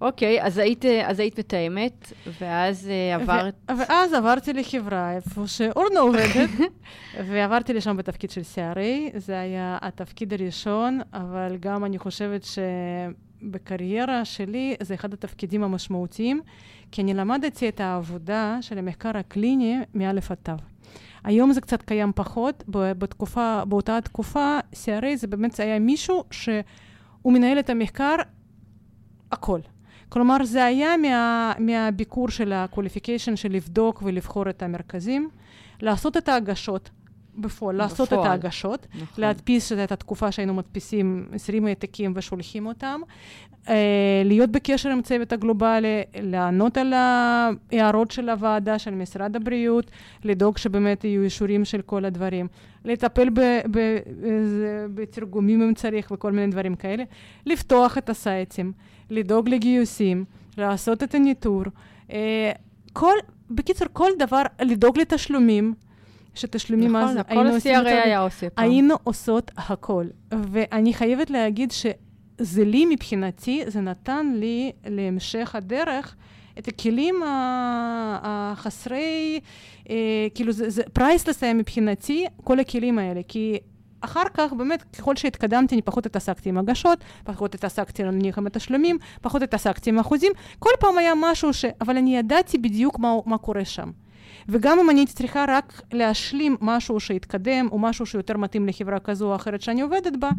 אוקיי, 0.00 0.42
אז 0.42 0.58
היית, 0.58 0.84
אז 1.04 1.20
היית 1.20 1.38
מתאמת, 1.38 2.12
ואז 2.40 2.88
אה, 2.88 3.14
עברת... 3.14 3.54
ו- 3.70 3.78
ואז 3.78 4.12
עברתי 4.12 4.52
לחברה, 4.52 5.12
איפה 5.12 5.46
שאורנה 5.46 6.00
עובדת, 6.00 6.50
ועברתי 7.28 7.72
לשם 7.72 7.96
בתפקיד 7.96 8.30
של 8.30 8.40
CRA. 8.40 9.18
זה 9.18 9.40
היה 9.40 9.78
התפקיד 9.82 10.32
הראשון, 10.32 11.00
אבל 11.12 11.56
גם 11.60 11.84
אני 11.84 11.98
חושבת 11.98 12.46
שבקריירה 13.42 14.24
שלי 14.24 14.76
זה 14.80 14.94
אחד 14.94 15.12
התפקידים 15.12 15.62
המשמעותיים, 15.62 16.40
כי 16.92 17.02
אני 17.02 17.14
למדתי 17.14 17.68
את 17.68 17.80
העבודה 17.80 18.58
של 18.60 18.78
המחקר 18.78 19.16
הקליני 19.16 19.76
מאלף 19.94 20.30
עד 20.30 20.36
תו. 20.42 20.52
היום 21.24 21.52
זה 21.52 21.60
קצת 21.60 21.82
קיים 21.82 22.12
פחות, 22.14 22.64
בתקופה, 22.68 23.62
באותה 23.68 24.00
תקופה, 24.00 24.58
CRA 24.72 25.16
זה 25.16 25.26
באמת 25.26 25.60
היה 25.60 25.78
מישהו 25.78 26.24
שהוא 26.30 26.62
מנהל 27.32 27.58
את 27.58 27.70
המחקר 27.70 28.16
הכל. 29.32 29.60
כלומר, 30.08 30.44
זה 30.44 30.64
היה 30.64 30.96
מה, 30.96 31.52
מהביקור 31.58 32.28
של 32.28 32.52
ה-qualification 32.52 33.36
של 33.36 33.52
לבדוק 33.52 34.02
ולבחור 34.04 34.50
את 34.50 34.62
המרכזים, 34.62 35.30
לעשות 35.80 36.16
את 36.16 36.28
ההגשות 36.28 36.90
בפועל, 37.38 37.76
לעשות 37.76 38.12
את. 38.12 38.18
ההגשות, 38.18 38.86
נכון. 38.94 39.24
להדפיס 39.24 39.72
את 39.72 39.92
התקופה 39.92 40.32
שהיינו 40.32 40.54
מדפיסים 40.54 41.28
20 41.32 41.66
העתקים 41.66 42.12
ושולחים 42.16 42.66
אותם, 42.66 43.00
אה, 43.68 44.22
להיות 44.24 44.50
בקשר 44.50 44.90
עם 44.90 44.98
הצוות 44.98 45.32
הגלובלי, 45.32 46.02
לענות 46.22 46.76
על 46.76 46.92
ההערות 46.92 48.10
של 48.10 48.28
הוועדה, 48.28 48.78
של 48.78 48.94
משרד 48.94 49.36
הבריאות, 49.36 49.90
לדאוג 50.24 50.58
שבאמת 50.58 51.04
יהיו 51.04 51.22
אישורים 51.22 51.64
של 51.64 51.82
כל 51.82 52.04
הדברים, 52.04 52.46
לטפל 52.84 53.28
בתרגומים 54.94 55.62
אם 55.62 55.74
צריך 55.74 56.10
וכל 56.10 56.32
מיני 56.32 56.52
דברים 56.52 56.74
כאלה, 56.74 57.04
לפתוח 57.46 57.98
את 57.98 58.10
הסייטים, 58.10 58.72
לדאוג 59.10 59.48
לגיוסים, 59.48 60.24
לעשות 60.58 61.02
את 61.02 61.14
הניטור. 61.14 61.62
אה, 62.10 62.52
כל, 62.92 63.14
בקיצור, 63.50 63.88
כל 63.92 64.10
דבר, 64.18 64.42
לדאוג 64.60 64.98
לתשלומים, 64.98 65.74
שתשלומים 66.36 66.96
אז 66.96 67.04
נכון, 67.04 67.18
הכל 67.18 67.34
היינו 67.38 67.54
עושים 67.54 67.74
ה-CRA 67.74 67.80
את 67.80 67.84
זה- 67.84 68.02
היה 68.02 68.18
עושה 68.20 68.50
פעם. 68.50 68.64
היינו 68.64 68.94
עושות 69.04 69.50
הכל. 69.56 70.04
ואני 70.32 70.94
חייבת 70.94 71.30
להגיד 71.30 71.70
שזה 71.70 72.64
לי, 72.64 72.84
מבחינתי, 72.86 73.62
זה 73.66 73.80
נתן 73.80 74.32
לי 74.36 74.72
להמשך 74.86 75.54
הדרך 75.54 76.14
את 76.58 76.68
הכלים 76.68 77.14
החסרי, 78.22 79.40
אה, 79.90 79.94
כאילו 80.34 80.52
זה, 80.52 80.70
זה 80.70 80.82
פרייסלס 80.92 81.42
היה 81.42 81.54
מבחינתי, 81.54 82.26
כל 82.44 82.60
הכלים 82.60 82.98
האלה, 82.98 83.20
כי 83.28 83.58
אחר 84.00 84.22
כך, 84.34 84.52
באמת, 84.52 84.82
ככל 84.98 85.16
שהתקדמתי, 85.16 85.74
אני 85.74 85.82
פחות 85.82 86.06
התעסקתי 86.06 86.48
עם 86.48 86.58
הגשות, 86.58 86.98
פחות 87.24 87.54
התעסקתי 87.54 88.02
נניח 88.02 88.38
עם 88.38 88.46
התשלומים, 88.46 88.98
פחות 89.22 89.42
התעסקתי 89.42 89.90
עם 89.90 89.98
אחוזים, 89.98 90.32
כל 90.58 90.70
פעם 90.80 90.98
היה 90.98 91.12
משהו 91.16 91.52
ש... 91.52 91.64
אבל 91.80 91.96
אני 91.96 92.16
ידעתי 92.16 92.58
בדיוק 92.58 92.98
מה, 92.98 93.14
מה 93.26 93.38
קורה 93.38 93.64
שם. 93.64 93.90
וגם 94.48 94.78
אם 94.78 94.90
אני 94.90 95.00
הייתי 95.00 95.12
צריכה 95.12 95.44
רק 95.48 95.82
להשלים 95.92 96.56
משהו 96.60 97.00
שהתקדם, 97.00 97.68
או 97.72 97.78
משהו 97.78 98.06
שיותר 98.06 98.36
מתאים 98.36 98.68
לחברה 98.68 99.00
כזו 99.00 99.30
או 99.30 99.36
אחרת 99.36 99.62
שאני 99.62 99.80
עובדת 99.80 100.16
בה, 100.18 100.30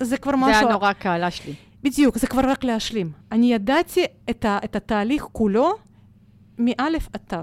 זה 0.00 0.16
כבר 0.16 0.32
זה 0.32 0.36
משהו... 0.36 0.66
היה 0.66 0.72
נורא 0.72 0.92
קל, 0.92 1.24
אשלי. 1.24 1.54
בדיוק, 1.82 2.18
זה 2.18 2.26
כבר 2.26 2.42
רק 2.50 2.64
להשלים. 2.64 3.10
אני 3.32 3.54
ידעתי 3.54 4.04
את, 4.30 4.44
ה, 4.44 4.58
את 4.64 4.76
התהליך 4.76 5.26
כולו 5.32 5.74
מאלף 6.58 7.08
עד 7.12 7.20
תו. 7.26 7.36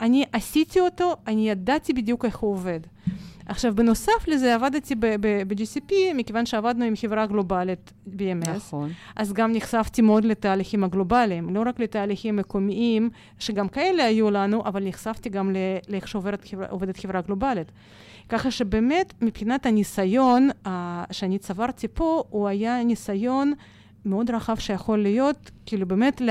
אני 0.00 0.24
עשיתי 0.32 0.80
אותו, 0.80 1.16
אני 1.26 1.50
ידעתי 1.50 1.92
בדיוק 1.92 2.24
איך 2.24 2.36
הוא 2.36 2.52
עובד. 2.52 2.80
עכשיו, 3.48 3.74
בנוסף 3.74 4.28
לזה, 4.28 4.54
עבדתי 4.54 4.94
ב-GCP, 4.94 5.92
מכיוון 6.14 6.46
שעבדנו 6.46 6.84
עם 6.84 6.96
חברה 6.96 7.26
גלובלית 7.26 7.92
BMS. 8.06 8.50
נכון. 8.56 8.90
אז 9.16 9.32
גם 9.32 9.52
נחשפתי 9.52 10.02
מאוד 10.02 10.24
לתהליכים 10.24 10.84
הגלובליים, 10.84 11.54
לא 11.54 11.62
רק 11.66 11.80
לתהליכים 11.80 12.36
מקומיים, 12.36 13.10
שגם 13.38 13.68
כאלה 13.68 14.04
היו 14.04 14.30
לנו, 14.30 14.62
אבל 14.64 14.84
נחשפתי 14.84 15.28
גם 15.28 15.52
לאיך 15.88 16.08
שעובדת 16.08 16.96
חברה, 16.96 17.20
גלובלית. 17.20 17.72
ככה 18.28 18.50
שבאמת, 18.50 19.14
מבחינת 19.22 19.66
הניסיון 19.66 20.48
uh, 20.64 20.68
שאני 21.10 21.38
צברתי 21.38 21.88
פה, 21.88 22.24
הוא 22.30 22.48
היה 22.48 22.84
ניסיון 22.84 23.52
מאוד 24.04 24.30
רחב 24.30 24.56
שיכול 24.56 24.98
להיות, 24.98 25.50
כאילו 25.66 25.86
באמת, 25.88 26.22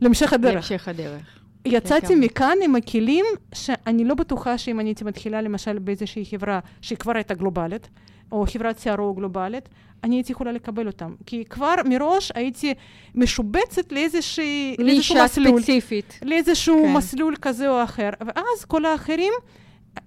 להמשך 0.00 0.32
הדרך. 0.32 0.52
להמשך 0.52 0.88
הדרך. 0.88 1.39
יצאתי 1.64 2.14
מכאן 2.14 2.56
עם 2.64 2.76
הכלים 2.76 3.24
שאני 3.54 4.04
לא 4.04 4.14
בטוחה 4.14 4.58
שאם 4.58 4.80
אני 4.80 4.88
הייתי 4.88 5.04
מתחילה 5.04 5.42
למשל 5.42 5.78
באיזושהי 5.78 6.24
חברה 6.24 6.60
שהיא 6.80 6.98
כבר 6.98 7.12
הייתה 7.14 7.34
גלובלית, 7.34 7.88
או 8.32 8.44
חברת 8.46 8.86
CRO 8.86 9.16
גלובלית, 9.16 9.68
אני 10.04 10.16
הייתי 10.16 10.32
יכולה 10.32 10.52
לקבל 10.52 10.86
אותם. 10.86 11.14
כי 11.26 11.44
כבר 11.44 11.74
מראש 11.84 12.32
הייתי 12.34 12.74
משובצת 13.14 13.92
לאיזשהו 13.92 15.16
מסלול. 15.24 15.60
ספציפית. 15.60 16.18
לאיזשהו 16.22 16.82
כן. 16.82 16.92
מסלול 16.92 17.36
כזה 17.42 17.70
או 17.70 17.82
אחר. 17.84 18.10
ואז 18.20 18.64
כל 18.64 18.84
האחרים, 18.84 19.32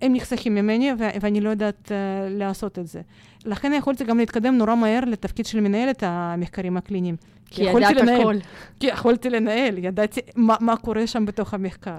הם 0.02 0.14
נחסכים 0.14 0.56
ממני, 0.56 0.92
ואני 0.98 1.42
לא 1.42 1.50
יודעת 1.50 1.86
uh, 1.86 1.92
לעשות 2.30 2.80
את 2.80 2.88
זה. 2.88 3.02
לכן 3.46 3.74
יכולתי 3.74 4.04
גם 4.04 4.18
להתקדם 4.18 4.58
נורא 4.58 4.76
מהר 4.76 5.00
לתפקיד 5.08 5.46
של 5.46 5.60
מנהלת 5.60 6.04
המחקרים 6.06 6.78
הקליניים. 6.78 7.16
כי 7.50 7.64
ידעת 7.64 7.96
לנהל, 7.96 8.22
הכל. 8.22 8.36
כי 8.80 8.88
יכולתי 8.88 9.30
לנהל, 9.30 9.78
ידעתי 9.78 10.22
מה, 10.36 10.56
מה 10.60 10.78
קורה 10.78 11.08
שם 11.08 11.26
בתוך 11.26 11.54
המחקר. 11.54 11.98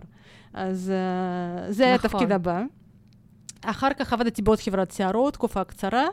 אז 0.55 0.93
uh, 0.93 1.73
זה 1.73 1.95
נכון. 1.95 2.11
התפקיד 2.11 2.33
הבא. 2.33 2.63
אחר 3.65 3.93
כך 3.99 4.13
עבדתי 4.13 4.43
בעוד 4.43 4.59
חברת 4.59 4.93
CRO, 4.93 5.31
תקופה 5.31 5.65
קצרה, 5.65 6.07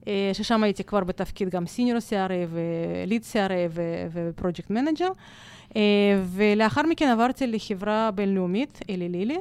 uh, 0.00 0.04
ששם 0.32 0.62
הייתי 0.62 0.84
כבר 0.84 1.04
בתפקיד 1.04 1.48
גם 1.48 1.66
senior 1.66 1.98
CRA 1.98 2.48
ו 2.50 2.64
lead 2.64 3.22
CRA 3.32 3.78
ו 4.12 4.19
project 4.19 4.70
manager. 4.70 5.10
ולאחר 6.24 6.82
מכן 6.82 7.08
עברתי 7.08 7.46
לחברה 7.46 8.10
בינלאומית, 8.10 8.80
אלי 8.90 9.08
לילי. 9.08 9.38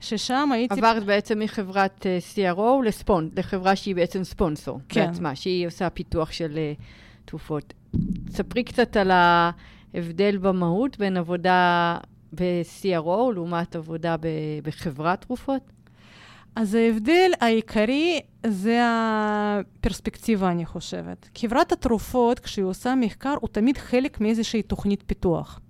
ששם 0.00 0.48
הייתי... 0.52 0.74
עברת 0.74 1.04
בעצם 1.04 1.38
מחברת 1.38 2.06
uh, 2.06 2.36
CRO 2.36 2.84
לספונ... 2.84 3.28
לחברה 3.36 3.76
שהיא 3.76 3.94
בעצם 3.94 4.24
ספונסור 4.24 4.80
כן. 4.88 5.06
בעצמה, 5.06 5.36
שהיא 5.36 5.66
עושה 5.66 5.90
פיתוח 5.90 6.32
של 6.32 6.58
uh, 6.78 6.82
תרופות. 7.24 7.74
ספרי 8.30 8.64
קצת 8.64 8.96
על 8.96 9.10
ההבדל 9.10 10.36
במהות 10.36 10.98
בין 10.98 11.16
עבודה 11.16 11.98
ב-CRO 12.34 13.32
לעומת 13.34 13.76
עבודה 13.76 14.16
בחברת 14.62 15.20
תרופות. 15.20 15.62
אז 16.56 16.74
ההבדל 16.74 17.30
העיקרי 17.40 18.20
זה 18.46 18.80
הפרספקטיבה, 18.82 20.50
אני 20.50 20.66
חושבת. 20.66 21.28
חברת 21.38 21.72
התרופות, 21.72 22.38
כשהיא 22.38 22.64
עושה 22.64 22.94
מחקר, 22.94 23.34
הוא 23.40 23.48
תמיד 23.52 23.78
חלק 23.78 24.20
מאיזושהי 24.20 24.62
תוכנית 24.62 25.02
פיתוח. 25.06 25.60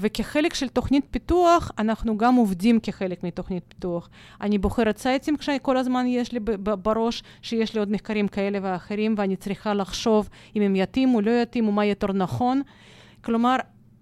וכחלק 0.00 0.54
של 0.54 0.68
תוכנית 0.68 1.04
פיתוח, 1.10 1.70
אנחנו 1.78 2.18
גם 2.18 2.34
עובדים 2.34 2.80
כחלק 2.80 3.24
מתוכנית 3.24 3.64
פיתוח. 3.68 4.10
אני 4.40 4.58
בוחרת 4.58 4.98
סייטים 4.98 5.36
כשכל 5.36 5.76
הזמן 5.76 6.06
יש 6.06 6.32
לי 6.32 6.40
בראש 6.62 7.22
שיש 7.42 7.74
לי 7.74 7.80
עוד 7.80 7.90
מחקרים 7.90 8.28
כאלה 8.28 8.58
ואחרים, 8.62 9.14
ואני 9.18 9.36
צריכה 9.36 9.74
לחשוב 9.74 10.28
אם 10.56 10.62
הם 10.62 10.76
יתאימו, 10.76 11.20
לא 11.20 11.30
יתאימו, 11.30 11.72
מה 11.72 11.84
יותר 11.84 12.12
נכון. 12.12 12.62
כלומר, 13.24 13.56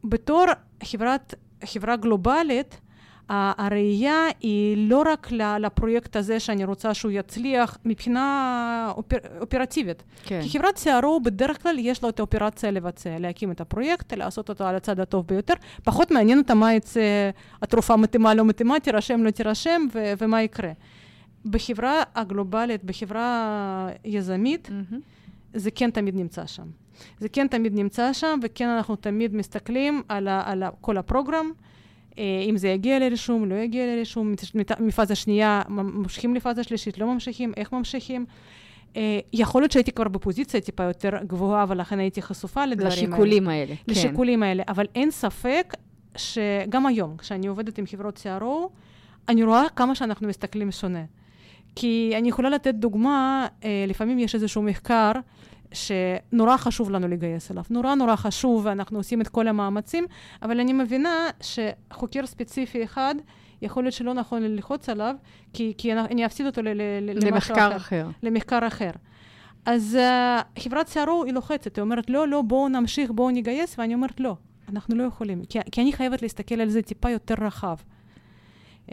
בתור 0.04 0.44
חברת, 0.84 1.34
חברה 1.64 1.96
גלובלית, 1.96 2.80
הראייה 3.28 4.24
היא 4.40 4.88
לא 4.90 5.02
רק 5.12 5.30
לפרויקט 5.60 6.16
הזה 6.16 6.40
שאני 6.40 6.64
רוצה 6.64 6.94
שהוא 6.94 7.12
יצליח 7.14 7.78
מבחינה 7.84 8.92
אופר, 8.96 9.16
אופרטיבית. 9.40 10.02
כן. 10.24 10.40
כי 10.42 10.58
חברת 10.58 10.76
CRO 10.76 11.22
בדרך 11.24 11.62
כלל 11.62 11.78
יש 11.78 12.02
לה 12.02 12.08
את 12.08 12.18
האופרציה 12.18 12.70
לבצע, 12.70 13.18
להקים 13.18 13.50
את 13.50 13.60
הפרויקט, 13.60 14.12
לעשות 14.12 14.48
אותו 14.48 14.64
על 14.64 14.76
הצד 14.76 15.00
הטוב 15.00 15.26
ביותר. 15.26 15.54
פחות 15.84 16.10
מעניין 16.10 16.38
אותה 16.38 16.54
מה 16.54 16.74
יצא, 16.74 17.30
התרופה 17.62 17.96
מתאימה, 17.96 18.34
לא 18.34 18.44
מתאימה, 18.44 18.80
תירשם, 18.80 19.22
לא 19.24 19.30
תירשם, 19.30 19.86
ו- 19.94 20.12
ומה 20.18 20.42
יקרה. 20.42 20.72
בחברה 21.44 22.02
הגלובלית, 22.14 22.84
בחברה 22.84 23.88
יזמית, 24.04 24.68
mm-hmm. 24.68 24.96
זה 25.54 25.70
כן 25.70 25.90
תמיד 25.90 26.14
נמצא 26.16 26.46
שם. 26.46 26.66
זה 27.18 27.28
כן 27.28 27.46
תמיד 27.46 27.74
נמצא 27.74 28.12
שם, 28.12 28.38
וכן 28.42 28.68
אנחנו 28.68 28.96
תמיד 28.96 29.34
מסתכלים 29.34 30.02
על, 30.08 30.28
ה- 30.28 30.42
על 30.44 30.62
ה- 30.62 30.70
כל 30.80 30.96
הפרוגרם. 30.96 31.50
אה, 32.18 32.22
אם 32.50 32.56
זה 32.56 32.68
יגיע 32.68 32.98
לרישום, 32.98 33.44
לא 33.44 33.54
יגיע 33.54 33.86
לרישום, 33.86 34.34
מפאזה 34.80 35.14
שנייה 35.14 35.62
ממשיכים 35.68 36.34
לפאזה 36.34 36.62
שלישית, 36.62 36.98
לא 36.98 37.06
ממשיכים, 37.06 37.52
איך 37.56 37.72
ממשיכים. 37.72 38.26
אה, 38.96 39.18
יכול 39.32 39.62
להיות 39.62 39.72
שהייתי 39.72 39.92
כבר 39.92 40.08
בפוזיציה 40.08 40.60
טיפה 40.60 40.82
יותר 40.82 41.10
גבוהה, 41.26 41.64
ולכן 41.68 41.98
הייתי 41.98 42.22
חשופה 42.22 42.66
לדברים 42.66 42.90
האלה. 42.90 42.96
לשיקולים 42.96 43.48
האלה, 43.48 43.74
כן. 43.76 43.92
לשיקולים 43.92 44.42
האלה, 44.42 44.62
אבל 44.68 44.86
אין 44.94 45.10
ספק 45.10 45.74
שגם 46.16 46.86
היום, 46.86 47.16
כשאני 47.16 47.46
עובדת 47.46 47.78
עם 47.78 47.86
חברות 47.86 48.26
CRO, 48.26 48.68
אני 49.28 49.44
רואה 49.44 49.64
כמה 49.76 49.94
שאנחנו 49.94 50.28
מסתכלים 50.28 50.70
שונה. 50.70 51.04
כי 51.76 52.12
אני 52.18 52.28
יכולה 52.28 52.50
לתת 52.50 52.74
דוגמה, 52.74 53.46
אה, 53.64 53.84
לפעמים 53.88 54.18
יש 54.18 54.34
איזשהו 54.34 54.62
מחקר 54.62 55.12
שנורא 55.72 56.56
חשוב 56.56 56.90
לנו 56.90 57.08
לגייס 57.08 57.50
אליו. 57.50 57.64
נורא 57.70 57.94
נורא 57.94 58.16
חשוב, 58.16 58.62
ואנחנו 58.66 58.98
עושים 58.98 59.20
את 59.20 59.28
כל 59.28 59.48
המאמצים, 59.48 60.04
אבל 60.42 60.60
אני 60.60 60.72
מבינה 60.72 61.28
שחוקר 61.40 62.26
ספציפי 62.26 62.84
אחד, 62.84 63.14
יכול 63.62 63.84
להיות 63.84 63.94
שלא 63.94 64.14
נכון 64.14 64.42
ללחוץ 64.42 64.88
עליו, 64.88 65.14
כי, 65.52 65.74
כי 65.78 65.92
אני 65.92 66.26
אפסיד 66.26 66.46
אותו 66.46 66.62
ל, 66.62 66.68
ל, 66.68 67.26
למחקר 67.26 67.54
אחר. 67.54 67.76
אחר. 67.76 68.08
למחקר 68.22 68.66
אחר. 68.66 68.90
אז 69.66 69.98
uh, 69.98 70.60
חברת 70.62 70.88
CRO 70.88 71.24
היא 71.24 71.32
לוחצת, 71.32 71.76
היא 71.76 71.82
אומרת, 71.82 72.10
לא, 72.10 72.28
לא, 72.28 72.42
בואו 72.42 72.68
נמשיך, 72.68 73.10
בואו 73.10 73.30
נגייס, 73.30 73.78
ואני 73.78 73.94
אומרת, 73.94 74.20
לא, 74.20 74.36
אנחנו 74.68 74.96
לא 74.96 75.02
יכולים, 75.02 75.44
כי, 75.44 75.58
כי 75.72 75.80
אני 75.80 75.92
חייבת 75.92 76.22
להסתכל 76.22 76.60
על 76.60 76.68
זה 76.68 76.82
טיפה 76.82 77.10
יותר 77.10 77.34
רחב. 77.40 77.76
Um, 78.86 78.90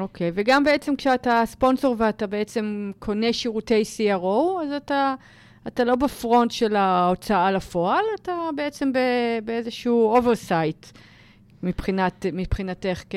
אוקיי, 0.00 0.28
okay, 0.28 0.32
וגם 0.34 0.64
בעצם 0.64 0.96
כשאתה 0.96 1.42
ספונסור 1.46 1.96
ואתה 1.98 2.26
בעצם 2.26 2.92
קונה 2.98 3.32
שירותי 3.32 3.82
CRO, 3.82 4.62
אז 4.62 4.72
אתה, 4.76 5.14
אתה 5.66 5.84
לא 5.84 5.94
ב 5.96 6.05
front 6.05 6.50
של 6.50 6.76
ההוצאה 6.76 7.52
לפועל, 7.52 8.04
אתה 8.22 8.32
בעצם 8.56 8.92
ב, 8.92 8.98
באיזשהו 9.44 10.16
oversight 10.16 10.86
מבחינת, 11.62 12.26
מבחינתך 12.32 13.02
כ... 13.10 13.14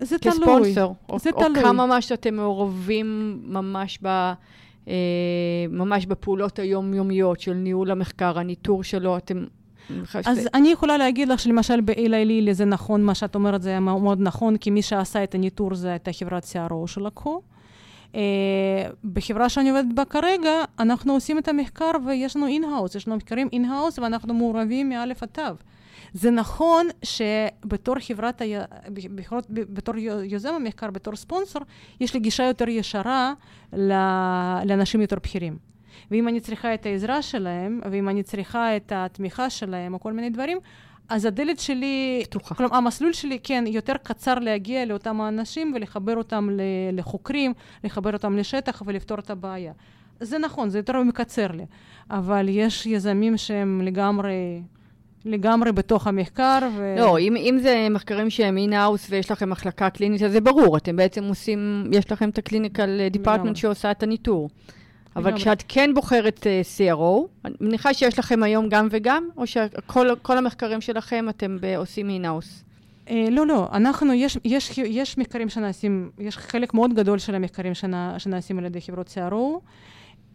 זה 0.00 0.18
כספונסור. 0.18 0.56
תלוי, 0.56 0.72
זה 0.72 0.82
או, 0.82 1.18
תלוי. 1.18 1.58
או 1.58 1.62
כמה 1.62 1.86
ממש 1.86 2.12
אתם 2.12 2.34
מעורבים 2.34 3.40
ממש 3.44 3.98
ב... 4.02 4.32
אה, 4.88 4.94
ממש 5.70 6.06
בפעולות 6.06 6.58
היומיומיות 6.58 7.40
של 7.40 7.52
ניהול 7.52 7.90
המחקר, 7.90 8.38
הניטור 8.38 8.82
שלו, 8.84 9.16
אתם 9.16 9.44
אז. 10.24 10.48
אני 10.54 10.68
יכולה 10.68 10.96
להגיד 10.98 11.28
לך 11.28 11.40
שלמשל 11.40 11.80
ב 11.80 11.91
Eli 11.91 12.24
Lilly 12.24 12.54
זה 12.54 12.64
נכון, 12.64 13.02
מה 13.02 13.14
שאת 13.14 13.34
אומרת 13.34 13.62
זה 13.62 13.70
היה 13.70 13.80
מאוד 13.80 14.20
נכון, 14.20 14.56
כי 14.56 14.70
מי 14.70 14.82
שעשה 14.82 15.24
את 15.24 15.34
הניטור 15.34 15.74
זה 15.74 15.90
הייתה 15.90 16.12
חברת 16.12 16.44
CRO 16.44 16.86
שלקחו. 16.86 17.40
Uh, 18.12 18.16
בחברה 19.04 19.48
שאני 19.48 19.70
עובדת 19.70 19.94
בה 19.94 20.04
כרגע, 20.04 20.50
אנחנו 20.78 21.12
עושים 21.12 21.38
את 21.38 21.48
המחקר 21.48 21.90
ויש 22.06 22.36
לנו 22.36 22.46
in-house, 22.46 22.94
יש 22.94 23.08
לנו 23.08 23.16
מחקרים 23.16 23.48
in-house 23.52 23.98
ואנחנו 23.98 24.34
מעורבים 24.34 24.88
מאלף 24.88 25.22
עד 25.22 25.28
תו. 25.32 25.42
זה 26.12 26.30
נכון 26.30 26.86
שבתור 27.02 27.94
חברת. 27.98 28.42
בתור 29.52 29.94
יוזם 30.24 30.54
המחקר, 30.54 30.90
בתור 30.90 31.16
ספונסור, 31.16 31.62
יש 32.00 32.14
לי 32.14 32.20
גישה 32.20 32.44
יותר 32.44 32.68
ישרה 32.68 33.34
לאנשים 34.64 35.00
יותר 35.00 35.16
בכירים. 35.16 35.73
ואם 36.10 36.28
אני 36.28 36.40
צריכה 36.40 36.74
את 36.74 36.86
העזרה 36.86 37.22
שלהם, 37.22 37.80
ואם 37.90 38.08
אני 38.08 38.22
צריכה 38.22 38.76
את 38.76 38.92
התמיכה 38.96 39.50
שלהם, 39.50 39.94
או 39.94 40.00
כל 40.00 40.12
מיני 40.12 40.30
דברים, 40.30 40.58
אז 41.08 41.24
הדלת 41.24 41.58
שלי, 41.58 42.22
פתוחה. 42.24 42.54
כלומר, 42.54 42.76
המסלול 42.76 43.12
שלי, 43.12 43.38
כן, 43.42 43.64
יותר 43.66 43.94
קצר 44.02 44.34
להגיע 44.34 44.84
לאותם 44.84 45.20
האנשים 45.20 45.72
ולחבר 45.74 46.16
אותם 46.16 46.48
לחוקרים, 46.92 47.52
לחבר 47.84 48.12
אותם 48.12 48.36
לשטח 48.36 48.82
ולפתור 48.86 49.18
את 49.18 49.30
הבעיה. 49.30 49.72
זה 50.20 50.38
נכון, 50.38 50.68
זה 50.68 50.78
יותר 50.78 51.02
מקצר 51.02 51.52
לי, 51.52 51.64
אבל 52.10 52.46
יש 52.48 52.86
יזמים 52.86 53.36
שהם 53.36 53.80
לגמרי... 53.84 54.62
לגמרי 55.24 55.72
בתוך 55.72 56.06
המחקר. 56.06 56.58
ו... 56.76 56.94
לא, 56.98 57.18
אם, 57.18 57.36
אם 57.36 57.58
זה 57.62 57.86
מחקרים 57.90 58.30
שהם 58.30 58.58
in-house 58.58 59.06
ויש 59.10 59.30
לכם 59.30 59.50
מחלקה 59.50 59.90
קלינית, 59.90 60.22
אז 60.22 60.32
זה 60.32 60.40
ברור, 60.40 60.76
אתם 60.76 60.96
בעצם 60.96 61.24
עושים, 61.24 61.90
יש 61.92 62.12
לכם 62.12 62.28
את 62.28 62.38
ה 62.38 62.46
clinical 62.46 63.08
department 63.10 63.56
שעושה 63.56 63.90
את 63.90 64.02
הניטור. 64.02 64.48
אבל 65.16 65.36
כשאת 65.36 65.64
כן 65.68 65.90
בוחרת 65.94 66.38
uh, 66.38 66.46
אה, 66.46 66.94
CRO, 66.94 67.28
אני 67.44 67.54
מניחה 67.60 67.94
שיש 67.94 68.18
לכם 68.18 68.42
היום 68.42 68.68
גם 68.68 68.88
וגם, 68.90 69.28
או 69.36 69.46
שכל 69.46 70.38
המחקרים 70.38 70.80
שלכם 70.80 71.28
אתם 71.28 71.56
עושים 71.76 72.10
אינאוס? 72.10 72.64
Uh, 73.06 73.10
לא, 73.30 73.46
לא, 73.46 73.68
אנחנו, 73.72 74.12
יש, 74.12 74.38
יש, 74.44 74.78
יש 74.78 75.18
מחקרים 75.18 75.48
שנעשים, 75.48 76.10
יש 76.18 76.36
חלק 76.36 76.74
מאוד 76.74 76.94
גדול 76.94 77.18
של 77.18 77.34
המחקרים 77.34 77.74
שנע, 77.74 78.18
שנעשים 78.18 78.58
על 78.58 78.64
ידי 78.64 78.80
חברות 78.80 79.16
CRO. 79.16 79.60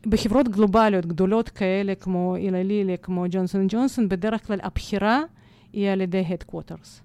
בחברות 0.05 0.47
גלובליות 0.47 1.05
גדולות 1.05 1.49
כאלה, 1.49 1.95
כמו 1.95 2.35
אילה 2.35 2.63
לילי, 2.63 2.95
כמו 3.01 3.25
ג'ונסון 3.29 3.65
ג'ונסון, 3.69 4.09
בדרך 4.09 4.47
כלל 4.47 4.59
הבחירה 4.63 5.21
היא 5.73 5.89
על 5.89 6.01
ידי 6.01 6.23
Headquarters. 6.29 7.01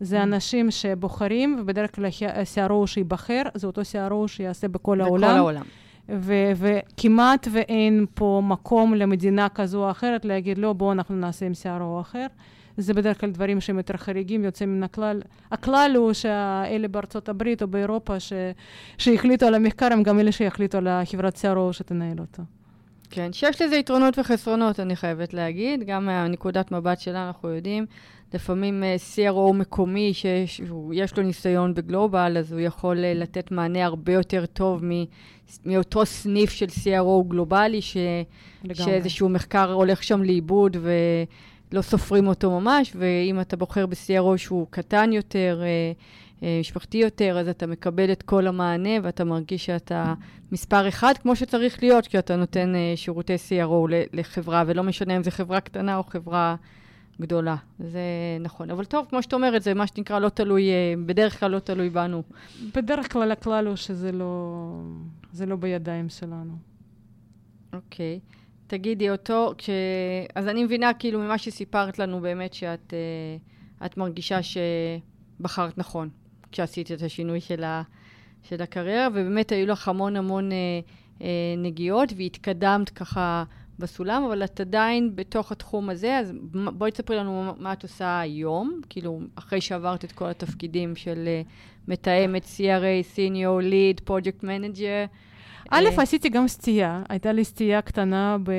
זה 0.00 0.22
אנשים 0.22 0.70
שבוחרים, 0.70 1.56
ובדרך 1.60 1.94
כלל 1.94 2.04
ה-CRO 2.04 2.86
שייבחר, 2.86 3.42
זה 3.54 3.66
אותו 3.66 3.80
CRO 3.80 4.28
שיעשה 4.28 4.68
בכל 4.68 5.00
העולם. 5.00 5.28
בכל 5.28 5.38
העולם. 5.38 5.62
ו- 6.08 6.52
וכמעט 6.56 7.48
ואין 7.52 8.06
פה 8.14 8.42
מקום 8.44 8.94
למדינה 8.94 9.48
כזו 9.48 9.84
או 9.84 9.90
אחרת 9.90 10.24
להגיד, 10.24 10.58
לא, 10.58 10.72
בואו 10.72 10.92
אנחנו 10.92 11.16
נעשה 11.16 11.46
עם 11.46 11.52
CRO 11.62 12.00
אחר. 12.00 12.26
זה 12.76 12.94
בדרך 12.94 13.20
כלל 13.20 13.30
דברים 13.30 13.60
שהם 13.60 13.76
יותר 13.76 13.96
חריגים, 13.96 14.44
יוצאים 14.44 14.76
מן 14.76 14.82
הכלל. 14.82 15.20
הכלל 15.50 15.92
הוא 15.96 16.12
שאלה 16.12 16.88
בארצות 16.88 17.28
הברית 17.28 17.62
או 17.62 17.68
באירופה 17.68 18.20
ש... 18.20 18.32
שהחליטו 18.98 19.46
על 19.46 19.54
המחקר, 19.54 19.92
הם 19.92 20.02
גם 20.02 20.18
אלה 20.20 20.32
שיחליטו 20.32 20.78
על 20.78 20.88
החברת 20.88 21.36
CRO 21.36 21.72
שתנהל 21.72 22.18
אותו. 22.18 22.42
כן, 23.10 23.32
שיש 23.32 23.62
לזה 23.62 23.76
יתרונות 23.76 24.18
וחסרונות, 24.18 24.80
אני 24.80 24.96
חייבת 24.96 25.34
להגיד. 25.34 25.82
גם 25.86 26.06
מהנקודת 26.06 26.72
מבט 26.72 27.00
שלנו 27.00 27.26
אנחנו 27.26 27.48
יודעים, 27.48 27.86
לפעמים 28.34 28.84
אה, 28.84 28.96
CRO 29.14 29.52
מקומי 29.52 30.14
שיש 30.14 31.16
לו 31.16 31.22
ניסיון 31.22 31.74
בגלובל, 31.74 32.36
אז 32.38 32.52
הוא 32.52 32.60
יכול 32.60 33.04
אה, 33.04 33.14
לתת 33.14 33.50
מענה 33.50 33.84
הרבה 33.84 34.12
יותר 34.12 34.46
טוב 34.46 34.82
מאותו 35.66 36.06
סניף 36.06 36.50
של 36.50 36.66
CRO 36.66 37.28
גלובלי, 37.28 37.82
ש... 37.82 37.96
שאיזשהו 38.72 39.28
מחקר 39.28 39.72
הולך 39.72 40.02
שם 40.02 40.22
לאיבוד 40.22 40.76
ולא 40.80 41.82
סופרים 41.82 42.26
אותו 42.26 42.60
ממש, 42.60 42.92
ואם 42.96 43.40
אתה 43.40 43.56
בוחר 43.56 43.86
ב-CRO 43.86 44.36
שהוא 44.36 44.66
קטן 44.70 45.12
יותר, 45.12 45.62
אה, 45.62 45.92
משפחתי 46.60 46.98
יותר, 46.98 47.38
אז 47.38 47.48
אתה 47.48 47.66
מקבל 47.66 48.12
את 48.12 48.22
כל 48.22 48.46
המענה 48.46 48.90
ואתה 49.02 49.24
מרגיש 49.24 49.66
שאתה 49.66 50.14
מספר 50.52 50.88
אחד 50.88 51.14
כמו 51.22 51.36
שצריך 51.36 51.82
להיות, 51.82 52.06
כי 52.06 52.18
אתה 52.18 52.36
נותן 52.36 52.72
שירותי 52.96 53.34
CRO 53.34 53.92
לחברה, 54.12 54.64
ולא 54.66 54.82
משנה 54.82 55.16
אם 55.16 55.22
זו 55.22 55.30
חברה 55.30 55.60
קטנה 55.60 55.96
או 55.96 56.02
חברה 56.02 56.56
גדולה. 57.20 57.56
זה 57.78 58.00
נכון. 58.40 58.70
אבל 58.70 58.84
טוב, 58.84 59.06
כמו 59.10 59.22
שאת 59.22 59.34
אומרת, 59.34 59.62
זה 59.62 59.74
מה 59.74 59.86
שנקרא 59.86 60.18
לא 60.18 60.28
תלוי, 60.28 60.70
אה, 60.70 60.94
בדרך 61.06 61.40
כלל 61.40 61.50
לא 61.50 61.58
תלוי 61.58 61.90
בנו. 61.90 62.22
בדרך 62.74 63.12
כלל 63.12 63.32
הכלל 63.32 63.66
הוא 63.66 63.76
שזה 63.76 64.12
לא, 64.12 64.72
זה 65.32 65.46
לא 65.46 65.56
בידיים 65.56 66.08
שלנו. 66.08 66.56
אוקיי. 67.72 68.20
Okay. 68.22 68.38
תגידי 68.68 69.10
אותו, 69.10 69.54
כש... 69.58 69.70
אז 70.34 70.48
אני 70.48 70.64
מבינה 70.64 70.94
כאילו 70.94 71.20
ממה 71.20 71.38
שסיפרת 71.38 71.98
לנו 71.98 72.20
באמת 72.20 72.54
שאת 72.54 72.92
uh, 73.80 73.86
את 73.86 73.96
מרגישה 73.96 74.38
שבחרת 74.42 75.78
נכון 75.78 76.08
כשעשית 76.52 76.92
את 76.92 77.02
השינוי 77.02 77.40
של, 77.40 77.64
ה... 77.64 77.82
של 78.42 78.62
הקריירה, 78.62 79.08
ובאמת 79.10 79.52
היו 79.52 79.66
לך 79.66 79.88
המון 79.88 80.16
המון 80.16 80.50
uh, 80.50 80.54
uh, 81.18 81.22
נגיעות 81.58 82.12
והתקדמת 82.16 82.90
ככה 82.90 83.44
בסולם, 83.78 84.24
אבל 84.24 84.44
את 84.44 84.60
עדיין 84.60 85.10
בתוך 85.14 85.52
התחום 85.52 85.90
הזה, 85.90 86.18
אז 86.18 86.32
בואי 86.72 86.90
תספרי 86.90 87.16
לנו 87.16 87.54
מה 87.58 87.72
את 87.72 87.82
עושה 87.82 88.20
היום, 88.20 88.80
כאילו, 88.88 89.20
אחרי 89.34 89.60
שעברת 89.60 90.04
את 90.04 90.12
כל 90.12 90.26
התפקידים 90.28 90.96
של 90.96 91.28
uh, 91.44 91.48
מתאמת 91.88 92.44
CRA, 92.44 93.16
Senior 93.16 93.62
Lead, 93.62 94.10
Project 94.10 94.42
Manager. 94.42 95.08
א', 95.70 95.84
uh, 95.96 96.02
עשיתי 96.02 96.28
גם 96.28 96.48
סטייה, 96.48 97.02
הייתה 97.08 97.32
לי 97.32 97.44
סטייה 97.44 97.82
קטנה 97.82 98.36
ב... 98.42 98.52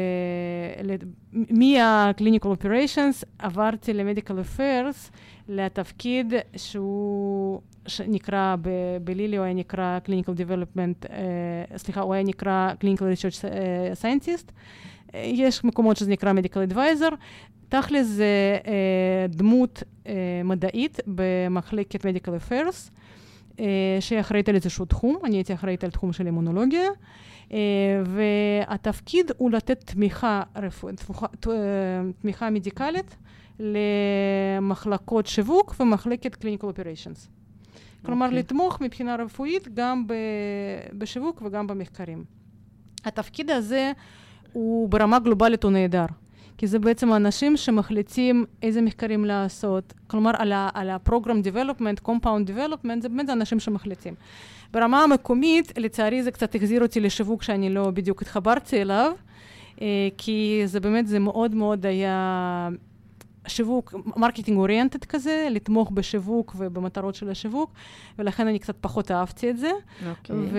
מה-Clinical 1.34 2.63
Operations, 2.63 3.23
עברתי 3.39 3.93
ל-Medical 3.93 4.58
Affairs, 4.58 5.12
לתפקיד 5.49 6.34
שהוא 6.55 7.62
שנקרא 7.88 8.55
בלילי, 9.03 9.38
הוא 9.38 9.45
היה 9.45 9.53
נקרא 9.53 9.99
Clinical 10.05 10.32
Development, 10.32 11.05
uh, 11.05 11.77
סליחה, 11.77 12.01
הוא 12.01 12.13
היה 12.13 12.23
נקרא 12.23 12.73
Clinical 12.84 13.01
Research 13.01 13.45
Scientist. 14.01 14.51
יש 15.13 15.63
מקומות 15.63 15.98
שזה 15.98 16.12
נקרא 16.12 16.34
Medical 16.34 16.74
Advisor. 16.74 17.15
תכל'ס 17.69 18.08
זה 18.08 18.58
אה, 18.67 19.26
דמות 19.30 19.84
אה, 20.08 20.13
מדעית 20.43 21.00
במחלקת 21.08 22.06
Medical 22.06 22.30
Affairs, 22.30 22.91
אה, 23.60 23.98
שהיא 24.00 24.19
אחראית 24.19 24.50
על 24.50 24.56
איזשהו 24.56 24.86
תחום, 24.86 25.17
אני 25.24 25.36
הייתי 25.36 25.54
אחראית 25.54 25.84
על 25.84 25.89
תחום 25.89 26.13
של 26.13 26.26
אימונולוגיה, 26.26 26.88
אה, 27.52 27.58
והתפקיד 28.06 29.32
הוא 29.38 29.52
לתת 29.52 29.84
תמיכה, 29.86 30.43
רפוא, 30.56 30.91
אה, 31.48 32.02
תמיכה 32.22 32.50
מדיקלית 32.50 33.15
למחלקות 33.60 35.28
שיווק 35.28 35.76
ומחלקת 35.80 36.45
Clinical 36.45 36.63
Operations. 36.63 37.28
כלומר, 38.06 38.26
okay. 38.26 38.30
אוקיי. 38.30 38.39
לתמוך 38.39 38.82
מבחינה 38.82 39.15
רפואית 39.15 39.67
גם 39.74 40.06
בשיווק 40.93 41.41
וגם 41.45 41.67
במחקרים. 41.67 42.24
התפקיד 43.06 43.50
הזה 43.50 43.91
הוא 44.54 44.90
ברמה 44.90 45.20
גלובלית 45.20 45.64
הוא 45.64 45.72
נהדר. 45.72 46.06
כי 46.58 46.68
זה 46.68 46.80
בעצם 46.80 47.14
אנשים 47.14 47.58
שמחליטים 47.58 48.46
איזה 48.64 48.82
מחקרים 48.82 49.26
לעשות. 49.26 49.94
כלומר, 50.08 50.32
על 50.74 50.90
ה-program 50.90 51.46
development, 51.46 52.08
compound 52.10 52.50
development, 52.50 53.02
זה 53.02 53.10
באמת 53.10 53.30
אנשים 53.30 53.60
שמחליטים. 53.60 54.14
ברמה 54.72 55.04
המקומית, 55.04 55.78
לצערי 55.78 56.24
זה 56.24 56.32
קצת 56.32 56.56
החזיר 56.56 56.82
אותי 56.82 57.00
לשיווק 57.00 57.44
שאני 57.44 57.70
לא 57.70 57.92
בדיוק 57.92 58.22
התחברתי 58.22 58.82
אליו, 58.82 59.12
אה, 59.82 59.88
כי 60.18 60.62
זה 60.66 60.80
באמת, 60.80 61.08
זה 61.08 61.20
מאוד 61.20 61.56
מאוד 61.56 61.86
היה 61.86 62.70
שיווק, 63.47 63.93
marketing 64.15 64.58
oriented 64.58 65.06
כזה, 65.06 65.47
לתמוך 65.52 65.91
בשיווק 65.91 66.56
ובמטרות 66.58 67.15
של 67.15 67.30
השיווק, 67.30 67.71
ולכן 68.19 68.47
אני 68.47 68.60
קצת 68.60 68.75
פחות 68.82 69.12
אהבתי 69.12 69.49
את 69.49 69.58
זה. 69.58 69.71
אוקיי. 70.10 70.36
Okay. 70.36 70.54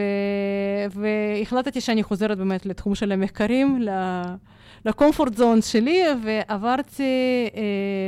והחלטתי 0.90 1.80
שאני 1.80 2.02
חוזרת 2.02 2.38
באמת 2.38 2.66
לתחום 2.66 2.94
של 2.94 3.12
המחקרים, 3.12 3.78
ל 4.84 4.90
comfort 4.91 5.34
zone 5.34 5.62
שלי, 5.62 6.02
ועברתי 6.24 7.02
אה, 7.54 7.60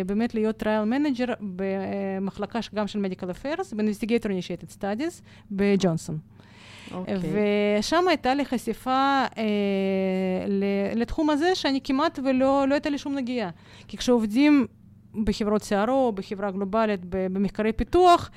באמת 0.06 0.34
להיות 0.34 0.56
trial 0.56 0.84
manager 0.84 1.32
במחלקה 1.40 2.58
גם 2.74 2.86
של 2.86 2.98
medical 2.98 3.30
affairs, 3.30 3.72
ב-Investigator 3.72 4.26
Initiated 4.26 4.78
Studies 4.78 5.22
בג'ונסון. 5.50 6.18
Okay. 6.92 6.96
אוקיי. 6.96 7.78
ושם 7.78 8.08
הייתה 8.08 8.34
לי 8.34 8.44
חשיפה 8.44 9.24
אה, 9.38 9.44
לתחום 10.94 11.30
הזה 11.30 11.54
שאני 11.54 11.80
כמעט 11.84 12.18
ולא 12.24 12.64
לא 12.68 12.74
הייתה 12.74 12.90
לי 12.90 12.98
שום 12.98 13.14
נגיעה. 13.14 13.50
כי 13.88 13.96
כשעובדים 13.96 14.66
בחברות 15.24 15.62
CRO, 15.62 16.12
בחברה 16.14 16.50
גלובלית, 16.50 17.00
במחקרי 17.04 17.72
פיתוח, 17.72 18.30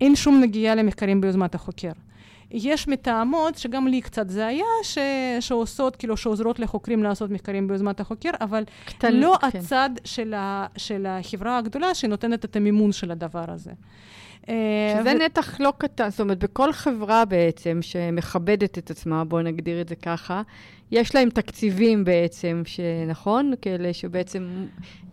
אין 0.00 0.16
שום 0.16 0.40
נגיעה 0.40 0.74
למחקרים 0.74 1.20
ביוזמת 1.20 1.54
החוקר. 1.54 1.92
יש 2.50 2.88
מתאמות, 2.88 3.58
שגם 3.58 3.88
לי 3.88 4.00
קצת 4.00 4.28
זה 4.28 4.46
היה, 4.46 4.64
ש... 4.82 4.98
שעושות, 5.40 5.96
כאילו, 5.96 6.16
שעוזרות 6.16 6.58
לחוקרים 6.58 7.02
לעשות 7.02 7.30
מחקרים 7.30 7.68
ביוזמת 7.68 8.00
החוקר, 8.00 8.30
אבל 8.40 8.64
קטן, 8.84 9.12
לא 9.12 9.36
כן. 9.40 9.58
הצד 9.58 9.90
של, 10.04 10.34
ה... 10.34 10.66
של 10.76 11.06
החברה 11.08 11.58
הגדולה 11.58 11.94
שנותנת 11.94 12.44
את 12.44 12.56
המימון 12.56 12.92
של 12.92 13.10
הדבר 13.10 13.44
הזה. 13.48 13.72
אה, 14.48 14.54
שזה 15.00 15.12
ו... 15.16 15.24
נתח 15.24 15.60
לא 15.60 15.72
קטן, 15.78 16.10
זאת 16.10 16.20
אומרת, 16.20 16.38
בכל 16.38 16.72
חברה 16.72 17.24
בעצם 17.24 17.78
שמכבדת 17.82 18.78
את 18.78 18.90
עצמה, 18.90 19.24
בואו 19.24 19.42
נגדיר 19.42 19.80
את 19.80 19.88
זה 19.88 19.94
ככה, 19.96 20.42
יש 20.90 21.14
להם 21.14 21.30
תקציבים 21.30 22.04
בעצם, 22.04 22.62
שנכון? 22.66 23.52
כאלה 23.62 23.92
שבעצם 23.92 24.66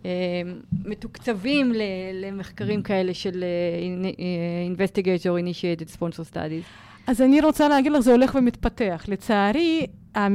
אה, 0.04 0.10
מתוקצבים 0.84 1.72
למחקרים 2.14 2.82
כאלה 2.82 3.14
של 3.14 3.44
uh, 3.44 4.76
Investigator 4.76 5.42
Initiated 5.42 5.96
Sponsor 5.98 6.32
Studies. 6.32 6.86
אז 7.06 7.22
אני 7.22 7.40
רוצה 7.40 7.68
להגיד 7.68 7.92
לך, 7.92 8.00
זה 8.00 8.12
הולך 8.12 8.34
ומתפתח. 8.34 9.04
לצערי, 9.08 9.86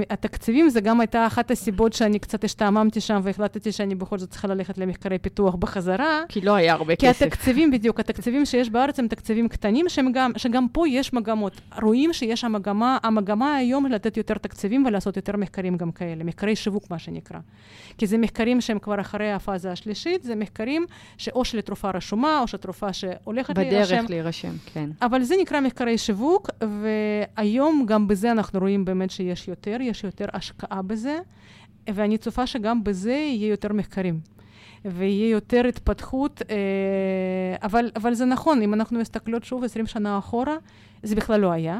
התקציבים 0.10 0.70
זה 0.70 0.82
גם 0.82 1.00
הייתה 1.00 1.28
אחת 1.28 1.52
הסיבות 1.52 1.94
שאני 1.94 2.20
קצת 2.20 2.44
השתעממתי 2.44 3.02
שם 3.02 3.20
והחלטתי 3.24 3.72
שאני 3.72 3.96
בכל 3.96 4.18
זאת 4.18 4.30
צריכה 4.30 4.48
ללכת 4.48 4.78
למחקרי 4.78 5.18
פיתוח 5.20 5.56
בחזרה. 5.56 6.22
כי 6.30 6.42
לא 6.42 6.56
היה 6.56 6.74
הרבה 6.74 6.96
כי 6.96 7.08
כסף. 7.08 7.20
כי 7.20 7.26
התקציבים, 7.26 7.72
בדיוק, 7.72 8.00
התקציבים 8.00 8.46
שיש 8.46 8.70
בארץ 8.70 9.00
הם 9.00 9.08
תקציבים 9.08 9.48
קטנים, 9.48 9.86
גם, 10.14 10.32
שגם 10.38 10.68
פה 10.68 10.88
יש 10.88 11.14
מגמות. 11.14 11.62
רואים 11.82 12.14
שיש 12.14 12.44
המגמה, 12.44 12.98
המגמה 13.04 13.56
היום 13.56 13.86
לתת 13.86 14.18
יותר 14.18 14.34
תקציבים 14.34 14.86
ולעשות 14.86 15.16
יותר 15.16 15.38
מחקרים 15.38 15.78
גם 15.78 15.92
כאלה, 15.92 16.24
מחקרי 16.24 16.56
שיווק 16.56 16.92
מה 16.92 17.00
שנקרא. 17.00 17.40
כי 18.02 18.08
זה 18.08 18.18
מחקרים 18.18 18.62
שהם 18.62 18.80
כבר 18.80 19.02
אחרי 19.02 19.32
הפאזה 19.32 19.72
השלישית, 19.72 20.24
זה 20.24 20.36
מחקרים 20.36 20.86
שאו 21.18 21.46
שלתרופה 21.46 21.90
רשומה, 21.90 22.40
או 22.42 22.48
שתרופה 22.48 22.94
שהולכת 22.94 23.50
בדרך 23.50 23.72
להירשם. 23.72 23.96
בדרך 23.96 24.10
להירשם, 24.10 24.52
כן. 24.74 24.90
אבל 25.02 25.24
זה 25.24 25.36
נקרא 25.42 25.60
מחקרי 25.60 25.98
שיווק, 25.98 26.50
והיום 26.62 27.86
גם 27.88 28.08
בזה 28.08 28.32
אנחנו 28.32 28.60
רואים 28.60 28.86
באמת 28.86 29.12
שיש 29.12 29.48
יותר. 29.48 29.72
יותר, 29.72 29.82
יש 29.82 30.04
יותר 30.04 30.26
השקעה 30.34 30.82
בזה, 30.82 31.20
ואני 31.90 32.18
צופה 32.18 32.48
שגם 32.48 32.84
בזה 32.84 33.12
יהיה 33.12 33.48
יותר 33.48 33.74
מחקרים. 33.74 34.20
ויהיה 34.86 35.30
יותר 35.30 35.68
התפתחות, 35.68 36.42
אה, 36.50 36.56
אבל, 37.64 37.92
אבל 37.96 38.14
זה 38.14 38.26
נכון, 38.26 38.62
אם 38.62 38.74
אנחנו 38.74 39.00
מסתכלות 39.00 39.44
שוב 39.44 39.64
20 39.64 39.88
שנה 39.88 40.18
אחורה, 40.18 40.56
זה 41.04 41.16
בכלל 41.16 41.40
לא 41.40 41.52
היה. 41.52 41.80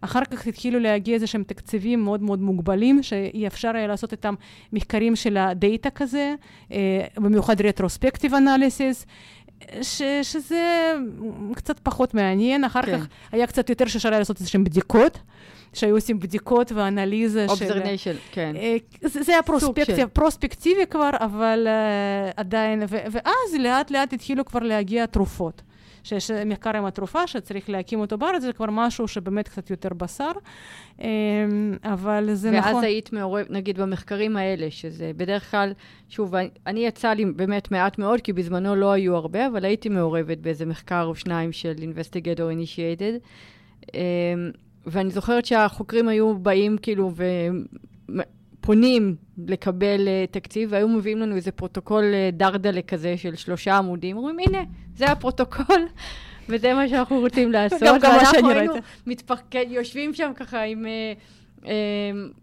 אחר 0.00 0.24
כך 0.24 0.46
התחילו 0.46 0.78
להגיע 0.78 1.14
איזה 1.14 1.26
שהם 1.26 1.42
תקציבים 1.42 2.04
מאוד 2.04 2.22
מאוד 2.22 2.40
מוגבלים, 2.40 3.02
שאי 3.02 3.46
אפשר 3.46 3.76
היה 3.76 3.86
לעשות 3.86 4.12
איתם 4.12 4.34
מחקרים 4.72 5.16
של 5.16 5.36
הדאטה 5.36 5.90
כזה, 5.90 6.34
אה, 6.72 7.04
במיוחד 7.16 7.60
רטרוספקטיב 7.60 8.34
אנליסיס. 8.34 9.06
ש, 9.82 10.02
שזה 10.22 10.92
קצת 11.54 11.78
פחות 11.78 12.14
מעניין, 12.14 12.64
אחר 12.64 12.82
כן. 12.82 12.98
כך 12.98 13.06
היה 13.32 13.46
קצת 13.46 13.70
יותר 13.70 13.86
שאפשר 13.86 14.08
היה 14.08 14.18
לעשות 14.18 14.40
איזה 14.40 14.50
שהם 14.50 14.64
בדיקות. 14.64 15.18
שהיו 15.72 15.94
עושים 15.94 16.20
בדיקות 16.20 16.72
ואנליזה 16.72 17.46
של... 17.46 17.50
observation, 17.50 18.14
כן. 18.32 18.56
אה, 18.56 18.76
זה, 19.02 19.22
זה 19.22 19.32
היה 19.32 19.42
פרוספקטיב, 19.42 20.08
פרוספקטיבי 20.12 20.86
כבר, 20.90 21.10
אבל 21.20 21.66
uh, 21.66 22.32
עדיין, 22.36 22.82
ו, 22.82 22.96
ואז 23.10 23.54
לאט 23.58 23.90
לאט 23.90 24.12
התחילו 24.12 24.44
כבר 24.44 24.60
להגיע 24.60 25.06
תרופות. 25.06 25.62
שיש 26.04 26.30
מחקר 26.30 26.76
עם 26.76 26.84
התרופה 26.84 27.26
שצריך 27.26 27.70
להקים 27.70 28.00
אותו 28.00 28.18
בארץ, 28.18 28.42
זה 28.42 28.52
כבר 28.52 28.66
משהו 28.70 29.08
שבאמת 29.08 29.48
קצת 29.48 29.70
יותר 29.70 29.88
בשר, 29.88 30.32
אמ, 31.00 31.06
אבל 31.84 32.28
זה 32.34 32.50
ואז 32.52 32.58
נכון. 32.58 32.74
ואז 32.74 32.84
היית 32.84 33.12
מעורבת, 33.12 33.50
נגיד, 33.50 33.80
במחקרים 33.80 34.36
האלה, 34.36 34.70
שזה 34.70 35.10
בדרך 35.16 35.50
כלל, 35.50 35.72
שוב, 36.08 36.34
אני 36.66 36.86
יצא 36.86 37.12
לי 37.12 37.24
באמת 37.24 37.70
מעט 37.70 37.98
מאוד, 37.98 38.20
כי 38.20 38.32
בזמנו 38.32 38.74
לא 38.76 38.92
היו 38.92 39.16
הרבה, 39.16 39.46
אבל 39.46 39.64
הייתי 39.64 39.88
מעורבת 39.88 40.38
באיזה 40.38 40.66
מחקר 40.66 41.04
או 41.04 41.14
שניים 41.14 41.52
של 41.52 41.74
Investigator 41.76 42.38
Initiated. 42.38 43.20
אמ, 43.94 44.00
ואני 44.86 45.10
זוכרת 45.10 45.46
שהחוקרים 45.46 46.08
היו 46.08 46.38
באים 46.38 46.78
כאילו 46.78 47.12
ופונים 48.60 49.16
לקבל 49.48 50.08
uh, 50.08 50.32
תקציב, 50.32 50.68
והיו 50.72 50.88
מביאים 50.88 51.18
לנו 51.18 51.36
איזה 51.36 51.52
פרוטוקול 51.52 52.04
uh, 52.04 52.34
דרדלה 52.36 52.82
כזה 52.82 53.16
של 53.16 53.34
שלושה 53.34 53.76
עמודים, 53.76 54.16
אומרים, 54.16 54.36
הנה, 54.38 54.64
זה 54.96 55.06
הפרוטוקול, 55.06 55.86
וזה 56.48 56.74
מה 56.74 56.88
שאנחנו 56.88 57.20
רוצים 57.20 57.52
לעשות. 57.56 57.82
גם 57.82 57.98
גם 57.98 58.12
מה 58.16 58.24
שאני 58.24 58.42
ואנחנו 58.42 58.50
היינו 58.50 58.72
ראיתי. 58.72 58.86
מתפרק... 59.06 59.54
יושבים 59.54 60.14
שם 60.14 60.32
ככה 60.34 60.62
עם... 60.62 60.84
Uh, 60.84 61.64
uh, 61.64 61.68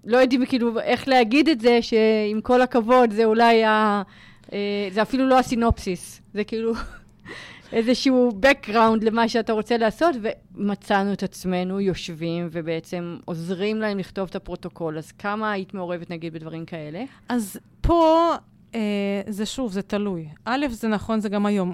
לא 0.05 0.17
יודעים 0.17 0.45
כאילו 0.45 0.79
איך 0.79 1.07
להגיד 1.07 1.49
את 1.49 1.59
זה, 1.59 1.81
שעם 1.81 2.41
כל 2.43 2.61
הכבוד, 2.61 3.11
זה 3.11 3.25
אולי 3.25 3.63
ה... 3.63 4.01
Uh, 4.45 4.49
זה 4.91 5.01
אפילו 5.01 5.27
לא 5.27 5.39
הסינופסיס, 5.39 6.21
זה 6.33 6.43
כאילו 6.43 6.73
איזשהו 7.71 8.31
background 8.41 9.05
למה 9.05 9.29
שאתה 9.29 9.53
רוצה 9.53 9.77
לעשות, 9.77 10.15
ומצאנו 10.55 11.13
את 11.13 11.23
עצמנו 11.23 11.79
יושבים 11.79 12.49
ובעצם 12.51 13.17
עוזרים 13.25 13.77
להם 13.77 13.97
לכתוב 13.97 14.27
את 14.29 14.35
הפרוטוקול. 14.35 14.97
אז 14.97 15.11
כמה 15.11 15.51
היית 15.51 15.73
מעורבת 15.73 16.09
נגיד 16.09 16.33
בדברים 16.33 16.65
כאלה? 16.65 17.03
אז 17.29 17.59
פה... 17.81 18.33
אה, 18.77 19.21
זה 19.27 19.45
שוב, 19.45 19.71
זה 19.71 19.81
תלוי. 19.81 20.27
א', 20.45 20.65
זה 20.69 20.87
נכון, 20.87 21.19
זה 21.19 21.29
גם 21.29 21.45
היום. 21.45 21.73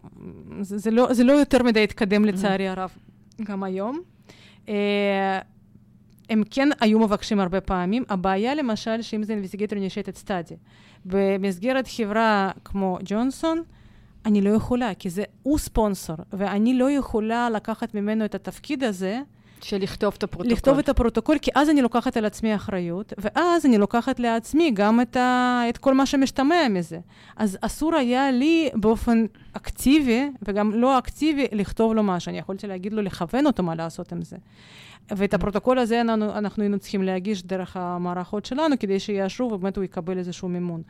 זה, 0.61 0.77
זה, 0.77 0.91
לא, 0.91 1.13
זה 1.13 1.23
לא 1.23 1.31
יותר 1.31 1.63
מדי 1.63 1.83
התקדם 1.83 2.25
לצערי 2.25 2.67
הרב, 2.67 2.91
גם 3.41 3.63
היום. 3.63 3.99
אה, 4.69 5.39
הם 6.29 6.43
כן 6.51 6.69
היו 6.79 6.99
מבקשים 6.99 7.39
הרבה 7.39 7.61
פעמים. 7.61 8.03
הבעיה 8.09 8.55
למשל, 8.55 9.01
שאם 9.01 9.23
זה 9.23 9.35
investigator 9.41 9.73
initiated 9.73 10.27
study, 10.27 10.55
במסגרת 11.05 11.87
חברה 11.87 12.51
כמו 12.65 12.97
ג'ונסון, 13.05 13.63
אני 14.25 14.41
לא 14.41 14.49
יכולה, 14.49 14.93
כי 14.93 15.09
זה 15.09 15.23
הוא 15.43 15.57
ספונסור, 15.57 16.15
ואני 16.33 16.73
לא 16.73 16.91
יכולה 16.91 17.49
לקחת 17.49 17.95
ממנו 17.95 18.25
את 18.25 18.35
התפקיד 18.35 18.83
הזה, 18.83 19.21
של 19.63 19.77
לכתוב 19.77 20.13
את 20.17 20.23
הפרוטוקול. 20.23 20.53
לכתוב 20.53 20.77
את 20.77 20.89
הפרוטוקול, 20.89 21.37
כי 21.41 21.51
אז 21.55 21.69
אני 21.69 21.81
לוקחת 21.81 22.17
על 22.17 22.25
עצמי 22.25 22.55
אחריות, 22.55 23.13
ואז 23.17 23.65
אני 23.65 23.77
לוקחת 23.77 24.19
לעצמי 24.19 24.71
גם 24.71 25.01
את, 25.01 25.17
ה... 25.17 25.61
את 25.69 25.77
כל 25.77 25.93
מה 25.93 26.05
שמשתמע 26.05 26.67
מזה. 26.69 26.99
אז 27.37 27.57
אסור 27.61 27.95
היה 27.95 28.31
לי 28.31 28.69
באופן 28.73 29.25
אקטיבי, 29.53 30.29
וגם 30.41 30.71
לא 30.71 30.97
אקטיבי, 30.97 31.47
לכתוב 31.51 31.93
לו 31.93 32.03
משהו. 32.03 32.29
אני 32.29 32.39
יכולתי 32.39 32.67
להגיד 32.67 32.93
לו, 32.93 33.01
לכוון 33.01 33.45
אותו 33.45 33.63
מה 33.63 33.75
לעשות 33.75 34.11
עם 34.11 34.21
זה. 34.21 34.37
ואת 35.11 35.33
הפרוטוקול 35.33 35.79
הזה 35.79 36.01
אנחנו, 36.01 36.37
אנחנו 36.37 36.63
היינו 36.63 36.79
צריכים 36.79 37.03
להגיש 37.03 37.43
דרך 37.43 37.77
המערכות 37.77 38.45
שלנו, 38.45 38.75
כדי 38.79 38.99
שיאשרו 38.99 39.51
ובאמת 39.51 39.77
הוא 39.77 39.83
יקבל 39.83 40.17
איזשהו 40.17 40.49
מימון. 40.49 40.81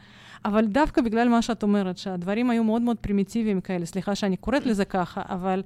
אבל 0.45 0.65
דווקא 0.65 1.01
בגלל 1.01 1.29
מה 1.29 1.41
שאת 1.41 1.63
אומרת, 1.63 1.97
שהדברים 1.97 2.49
היו 2.49 2.63
מאוד 2.63 2.81
מאוד 2.81 2.97
פרימיטיביים 2.97 3.61
כאלה, 3.61 3.85
סליחה 3.85 4.15
שאני 4.15 4.37
קוראת 4.37 4.65
לזה 4.65 4.85
ככה, 4.85 5.21
אבל 5.29 5.63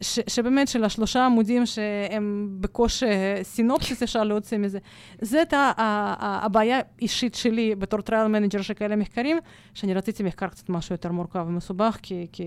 ש, 0.00 0.18
שבאמת 0.26 0.68
של 0.68 0.84
השלושה 0.84 1.26
עמודים 1.26 1.66
שהם 1.66 2.48
בקושי 2.60 3.06
synopsis 3.42 4.02
אפשר 4.02 4.24
להוציא 4.24 4.58
מזה, 4.58 4.78
זאת 5.22 5.54
הבעיה 5.54 6.80
האישית 6.98 7.34
שלי 7.34 7.74
בתור 7.74 8.00
trial 8.00 8.28
manager 8.28 8.62
של 8.62 8.74
כאלה 8.74 8.96
מחקרים, 8.96 9.38
שאני 9.74 9.94
רציתי 9.94 10.22
מחקר 10.22 10.48
קצת 10.48 10.68
משהו 10.68 10.94
יותר 10.94 11.12
מורכב 11.12 11.44
ומסובך, 11.48 11.98
כי... 12.02 12.26
כי 12.32 12.44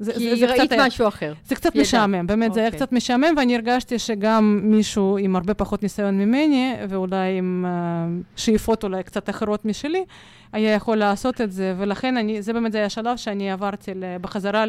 זה, 0.00 0.12
כי 0.12 0.30
זה, 0.30 0.46
זה 0.46 0.52
ראית 0.52 0.72
היה, 0.72 0.86
משהו 0.86 1.08
אחר. 1.08 1.32
זה 1.44 1.54
קצת 1.54 1.74
ידע. 1.74 1.82
משעמם, 1.82 2.26
באמת, 2.26 2.50
okay. 2.50 2.54
זה 2.54 2.60
היה 2.60 2.68
אוקיי. 2.68 2.80
קצת 2.80 2.92
משעמם, 2.92 3.34
ואני 3.36 3.54
הרגשתי 3.54 3.98
שגם 3.98 4.60
מישהו 4.62 5.18
עם 5.18 5.36
הרבה 5.36 5.54
פחות 5.54 5.82
ניסיון 5.82 6.18
ממני, 6.18 6.74
ואולי 6.88 7.38
עם 7.38 7.66
uh, 7.68 8.40
שאיפות 8.40 8.84
אולי 8.84 9.02
קצת 9.02 9.30
אחרות 9.30 9.64
משלי, 9.64 10.04
היה 10.52 10.74
יכול 10.74 10.96
לעשות 10.96 11.40
את 11.40 11.52
זה, 11.52 11.74
ולכן 11.78 12.16
אני, 12.16 12.42
זה 12.42 12.52
באמת 12.52 12.74
היה 12.74 12.84
השלב 12.84 13.16
שאני 13.16 13.50
עברתי 13.50 13.90
בחזרה 14.20 14.64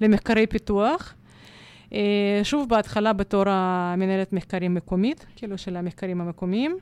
למחקרי 0.00 0.46
פיתוח. 0.46 1.14
Uh, 1.90 1.94
שוב, 2.42 2.68
בהתחלה 2.68 3.12
בתור 3.12 3.44
המנהלת 3.46 4.32
מחקרים 4.32 4.74
מקומית, 4.74 5.26
כאילו 5.36 5.58
של 5.58 5.76
המחקרים 5.76 6.20
המקומיים. 6.20 6.76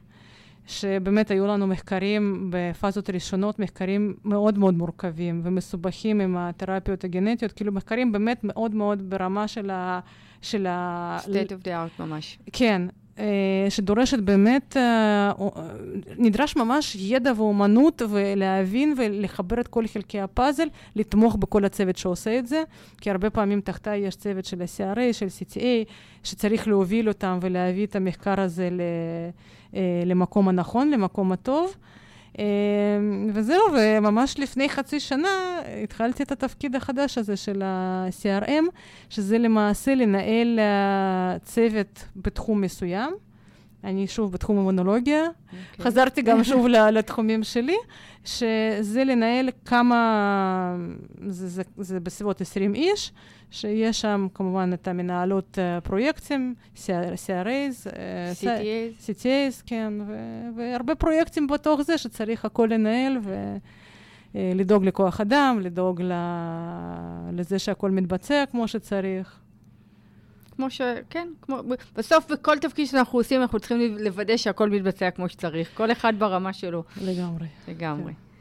שבאמת 0.67 1.31
היו 1.31 1.47
לנו 1.47 1.67
מחקרים 1.67 2.51
בפאזות 2.51 3.11
ראשונות, 3.11 3.59
מחקרים 3.59 4.15
מאוד 4.25 4.59
מאוד 4.59 4.75
מורכבים 4.75 5.41
ומסובכים 5.45 6.21
עם 6.21 6.37
התרפיות 6.37 7.05
הגנטיות, 7.05 7.53
כאילו 7.53 7.73
מחקרים 7.73 8.13
באמת 8.13 8.41
מאוד 8.45 8.75
מאוד 8.75 9.11
ברמה 9.11 9.49
של 9.49 9.71
ה... 9.71 10.01
של 10.43 10.67
ה... 10.67 11.19
state 11.21 11.49
of 11.49 11.65
the 11.65 11.69
art 11.69 12.03
ממש. 12.03 12.39
כן, 12.53 12.83
שדורשת 13.69 14.19
באמת, 14.19 14.77
נדרש 16.19 16.57
ממש 16.57 16.97
ידע 17.01 17.33
ואומנות 17.37 18.03
ולהבין 18.09 18.95
ולחבר 18.97 19.61
את 19.61 19.69
כל 19.69 19.87
חלקי 19.87 20.21
הפאזל, 20.21 20.67
לתמוך 20.97 21.37
בכל 21.37 21.65
הצוות 21.65 21.97
שעושה 21.97 22.39
את 22.39 22.47
זה, 22.47 22.63
כי 23.01 23.11
הרבה 23.11 23.31
פעמים 23.31 23.61
תחתיי 23.61 23.99
יש 24.01 24.17
צוות 24.17 24.45
של 24.45 24.63
ה-CRA, 24.63 25.13
של 25.13 25.27
CTA, 25.27 25.91
שצריך 26.23 26.69
להוביל 26.69 27.09
אותם 27.09 27.39
ולהביא 27.43 27.87
את 27.87 27.97
המחקר 27.97 28.41
הזה 28.41 28.69
למקום 30.07 30.49
הנכון, 30.49 30.91
למקום 30.91 31.33
הטוב. 31.33 31.77
וזהו, 33.33 33.63
וממש 33.73 34.39
לפני 34.39 34.69
חצי 34.69 35.01
שנה 35.01 35.61
התחלתי 35.83 36.23
את 36.23 36.33
התפקיד 36.33 36.77
החדש 36.77 37.19
הזה 37.19 37.37
של 37.37 37.63
ה-CRM, 37.63 38.65
שזה 39.11 39.39
למעשה 39.39 39.95
לנהל 39.95 40.61
צוות 41.43 42.05
בתחום 42.17 42.61
מסוים. 42.61 43.13
אני 43.85 44.07
שוב 44.07 44.33
בתחום 44.33 44.59
המונולוגיה, 44.59 45.25
okay. 45.25 45.55
אוקיי. 45.71 45.85
חזרתי 45.85 46.23
גם 46.23 46.45
שוב 46.51 46.67
לתחומים 46.67 47.43
שלי, 47.43 47.77
שזה 48.25 49.05
לנהל 49.05 49.49
כמה, 49.65 50.77
זה, 51.27 51.49
זה, 51.49 51.63
זה 51.77 52.01
בסביבות 52.01 52.41
20 52.41 52.75
איש, 52.75 53.13
שיש 53.51 54.01
שם 54.01 54.27
כמובן 54.35 54.71
את 54.75 54.89
המנהלות 54.89 55.59
uh, 55.59 55.81
פרויקטים, 55.81 56.55
CRAs, 56.77 57.87
CTAs, 58.41 59.07
CTAs, 59.07 59.63
כן, 59.67 59.93
ו- 60.07 60.49
והרבה 60.57 60.95
פרויקטים 60.95 61.47
בתוך 61.47 61.83
זה 61.83 61.99
שצריך 61.99 62.45
הכל 62.45 62.69
לנהל 62.73 63.19
ולדאוג 64.35 64.83
uh, 64.83 64.87
לכוח 64.87 65.21
אדם, 65.21 65.59
לדאוג 65.61 66.03
ל- 66.03 66.13
לזה 67.33 67.59
שהכל 67.59 67.91
מתבצע 67.91 68.45
כמו 68.51 68.69
שצריך. 68.69 69.42
כמו 70.57 70.71
ש... 70.71 70.81
כן, 71.11 71.29
כמו... 71.43 71.63
בסוף 71.97 72.33
בכל 72.33 72.59
תפקיד 72.59 72.87
שאנחנו 72.87 73.19
עושים, 73.19 73.41
אנחנו 73.41 73.61
צריכים 73.61 73.99
לוודא 73.99 74.37
שהכל 74.37 74.71
מתבצע 74.71 75.11
כמו 75.11 75.29
שצריך. 75.29 75.71
כל 75.75 75.93
אחד 75.93 76.13
ברמה 76.19 76.53
שלו. 76.53 76.85
לגמרי. 77.03 77.47
לגמרי. 77.69 78.13
כן. 78.13 78.33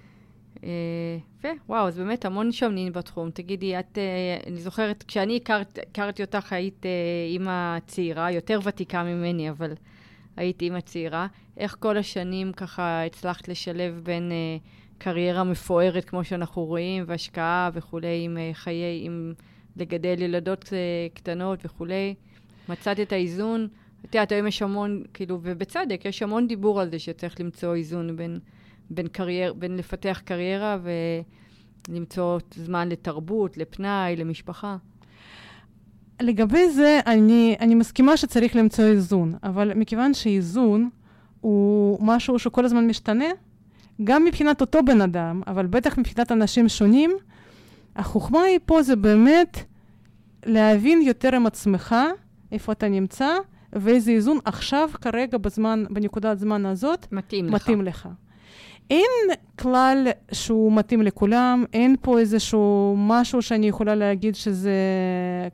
אה, 1.44 1.54
וואו, 1.70 1.88
אז 1.88 1.98
באמת 1.98 2.26
המון 2.26 2.52
שומנים 2.52 2.94
בתחום. 2.94 3.30
תגידי, 3.32 3.80
את, 3.80 3.98
אה, 3.98 4.38
אני 4.48 4.62
זוכרת, 4.62 5.04
כשאני 5.04 5.38
הכרת, 5.38 5.80
הכרתי 5.92 6.24
אותך, 6.24 6.54
היית 6.54 6.86
אה, 6.86 6.92
אימא 7.30 7.78
צעירה, 7.88 8.32
יותר 8.32 8.60
ותיקה 8.64 9.04
ממני, 9.04 9.50
אבל 9.50 9.74
היית 10.38 10.62
אימא 10.62 10.80
צעירה. 10.80 11.28
איך 11.58 11.76
כל 11.80 11.98
השנים 11.98 12.54
ככה 12.54 13.06
הצלחת 13.06 13.48
לשלב 13.48 14.02
בין 14.04 14.32
קריירה 14.98 15.44
מפוארת, 15.44 16.06
כמו 16.06 16.24
שאנחנו 16.24 16.66
רואים, 16.66 17.04
והשקעה 17.08 17.70
וכולי, 17.74 18.22
עם 18.26 18.38
חיי, 18.54 19.02
עם... 19.04 19.34
לגדל 19.78 20.22
ילדות 20.22 20.64
uh, 20.64 20.70
קטנות 21.14 21.66
וכולי. 21.66 22.16
מצאת 22.70 23.00
את 23.00 23.12
האיזון. 23.12 23.68
את 24.06 24.16
יודעת, 24.16 24.32
היום 24.32 24.48
יש 24.48 24.62
המון, 24.62 25.04
כאילו, 25.14 25.40
ובצדק, 25.42 26.02
יש 26.06 26.24
המון 26.24 26.48
דיבור 26.48 26.82
על 26.82 26.90
זה 26.90 27.00
שצריך 27.00 27.40
למצוא 27.40 27.76
איזון 27.76 28.16
בין, 28.16 28.40
בין, 28.90 29.08
קרייר, 29.08 29.54
בין 29.54 29.78
לפתח 29.78 30.22
קריירה 30.26 30.78
ולמצוא 31.90 32.40
זמן 32.56 32.90
לתרבות, 32.90 33.58
לפנאי, 33.58 34.16
למשפחה. 34.16 34.78
לגבי 36.22 36.70
זה, 36.70 37.00
אני, 37.08 37.56
אני 37.60 37.76
מסכימה 37.76 38.18
שצריך 38.18 38.56
למצוא 38.56 38.84
איזון, 38.84 39.34
אבל 39.44 39.72
מכיוון 39.76 40.14
שאיזון 40.14 40.90
הוא 41.42 42.00
משהו 42.02 42.40
שכל 42.40 42.66
הזמן 42.66 42.88
משתנה, 42.88 43.26
גם 44.04 44.26
מבחינת 44.26 44.62
אותו 44.62 44.80
בן 44.86 45.02
אדם, 45.02 45.42
אבל 45.48 45.66
בטח 45.66 45.98
מבחינת 45.98 46.32
אנשים 46.32 46.70
שונים, 46.70 47.12
החוכמה 47.96 48.42
היא 48.42 48.60
פה 48.66 48.84
זה 48.84 48.96
באמת 48.96 49.58
להבין 50.46 51.02
יותר 51.02 51.36
עם 51.36 51.46
עצמך 51.46 51.96
איפה 52.52 52.72
אתה 52.72 52.90
נמצא, 52.90 53.28
ואיזה 53.74 54.12
איזון 54.12 54.38
עכשיו, 54.46 54.90
כרגע, 55.02 55.38
בזמן, 55.38 55.84
בנקודת 55.90 56.40
זמן 56.40 56.66
הזאת, 56.66 57.08
מתאים, 57.12 57.52
מתאים 57.52 57.82
לך. 57.82 57.88
לך. 57.88 58.10
אין 58.92 59.38
כלל 59.60 60.08
שהוא 60.32 60.74
מתאים 60.74 61.02
לכולם, 61.02 61.66
אין 61.74 61.96
פה 62.02 62.20
איזשהו 62.20 62.96
משהו 62.98 63.42
שאני 63.42 63.68
יכולה 63.68 63.96
להגיד 63.96 64.36
שזה 64.36 64.72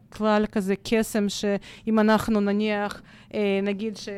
כלל 0.09 0.45
כזה 0.51 0.73
קסם, 0.83 1.29
שאם 1.29 1.99
אנחנו 1.99 2.39
נניח, 2.39 3.01
אה, 3.33 3.59
נגיד 3.63 3.97
ש, 3.97 4.09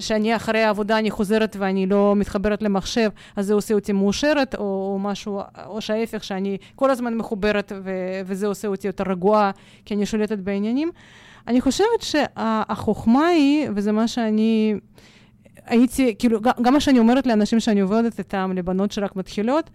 שאני 0.00 0.36
אחרי 0.36 0.62
העבודה 0.62 0.98
אני 0.98 1.10
חוזרת 1.10 1.56
ואני 1.58 1.86
לא 1.86 2.14
מתחברת 2.16 2.62
למחשב, 2.62 3.10
אז 3.36 3.46
זה 3.46 3.54
עושה 3.54 3.74
אותי 3.74 3.92
מאושרת, 3.92 4.54
או, 4.54 4.60
או 4.60 4.98
משהו, 4.98 5.40
או 5.66 5.80
שההפך, 5.80 6.24
שאני 6.24 6.56
כל 6.74 6.90
הזמן 6.90 7.14
מחוברת 7.14 7.72
ו, 7.84 7.90
וזה 8.26 8.46
עושה 8.46 8.68
אותי 8.68 8.86
יותר 8.86 9.04
רגועה, 9.06 9.50
כי 9.84 9.94
אני 9.94 10.06
שולטת 10.06 10.38
בעניינים. 10.38 10.90
אני 11.48 11.60
חושבת 11.60 12.02
שהחוכמה 12.02 13.26
היא, 13.26 13.68
וזה 13.74 13.92
מה 13.92 14.08
שאני... 14.08 14.74
הייתי, 15.66 16.14
כאילו, 16.18 16.40
גם 16.40 16.72
מה 16.72 16.80
שאני 16.80 16.98
אומרת 16.98 17.26
לאנשים 17.26 17.60
שאני 17.60 17.80
עובדת 17.80 18.18
איתם, 18.18 18.52
לבנות 18.54 18.92
שרק 18.92 19.16
מתחילות, 19.16 19.70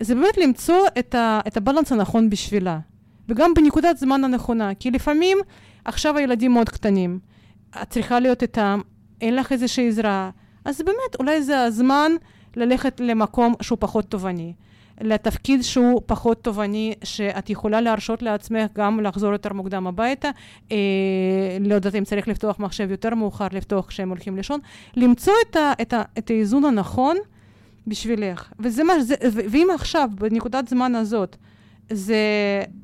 זה 0.00 0.14
באמת 0.14 0.38
למצוא 0.38 0.86
את, 0.98 1.14
ה, 1.14 1.40
את 1.46 1.56
הבלנס 1.56 1.92
הנכון 1.92 2.30
בשבילה. 2.30 2.78
וגם 3.28 3.54
בנקודת 3.54 3.96
זמן 3.96 4.24
הנכונה. 4.24 4.74
כי 4.74 4.90
לפעמים, 4.90 5.38
עכשיו 5.84 6.16
הילדים 6.16 6.52
מאוד 6.52 6.68
קטנים, 6.68 7.18
את 7.82 7.90
צריכה 7.90 8.20
להיות 8.20 8.42
איתם, 8.42 8.80
אין 9.20 9.36
לך 9.36 9.52
איזושהי 9.52 9.88
עזרה, 9.88 10.30
אז 10.64 10.82
באמת, 10.82 11.16
אולי 11.18 11.42
זה 11.42 11.62
הזמן 11.62 12.12
ללכת 12.56 13.00
למקום 13.00 13.54
שהוא 13.62 13.78
פחות 13.80 14.04
תובעני. 14.04 14.52
לתפקיד 15.00 15.62
שהוא 15.62 16.02
פחות 16.06 16.44
תובעני, 16.44 16.94
שאת 17.04 17.50
יכולה 17.50 17.80
להרשות 17.80 18.22
לעצמך 18.22 18.70
גם 18.74 19.00
לחזור 19.00 19.32
יותר 19.32 19.52
מוקדם 19.52 19.86
הביתה, 19.86 20.30
אה, 20.72 20.76
לא 21.60 21.74
יודעת 21.74 21.94
אם 21.94 22.04
צריך 22.04 22.28
לפתוח 22.28 22.58
מחשב 22.58 22.90
יותר 22.90 23.14
מאוחר, 23.14 23.46
לפתוח 23.52 23.86
כשהם 23.86 24.08
הולכים 24.08 24.36
לישון, 24.36 24.60
למצוא 24.96 25.32
את, 25.50 25.56
ה, 25.56 25.72
את, 25.82 25.92
ה, 25.92 26.02
את 26.18 26.30
האיזון 26.30 26.64
הנכון 26.64 27.16
בשבילך. 27.86 28.52
וזה 28.58 28.84
מה, 28.84 29.00
זה, 29.00 29.14
ואם 29.22 29.68
עכשיו, 29.74 30.08
בנקודת 30.14 30.68
זמן 30.68 30.94
הזאת, 30.94 31.36
זה 31.90 32.16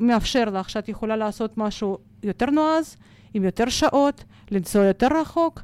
מאפשר 0.01 0.44
לך 0.44 0.70
שאת 0.70 0.88
יכולה 0.88 1.16
לעשות 1.16 1.59
משהו 1.59 1.98
יותר 2.22 2.46
נועז, 2.46 2.96
עם 3.35 3.44
יותר 3.44 3.68
שעות, 3.68 4.25
לנסוע 4.51 4.85
יותר 4.85 5.09
רחוק, 5.20 5.61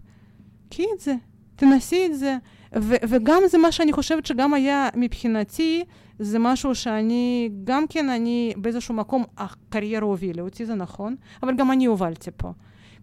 קחי 0.71 0.85
את 0.95 1.01
זה, 1.01 1.15
תנסי 1.57 2.07
את 2.07 2.19
זה. 2.19 2.37
ו- 2.77 2.95
וגם 3.09 3.43
זה 3.47 3.59
מה 3.59 3.73
שאני 3.73 3.93
חושבת 3.93 4.27
שגם 4.27 4.55
היה 4.55 4.89
מבחינתי, 4.95 5.85
זה 6.19 6.39
משהו 6.39 6.75
שאני, 6.75 7.51
גם 7.65 7.87
כן 7.87 8.09
אני 8.09 8.53
באיזשהו 8.57 8.95
מקום, 8.95 9.25
הקריירה 9.39 10.05
הובילה 10.05 10.43
אותי, 10.43 10.67
זה 10.67 10.75
נכון, 10.75 11.17
אבל 11.43 11.57
גם 11.57 11.71
אני 11.71 11.87
הובלתי 11.87 12.31
פה. 12.37 12.53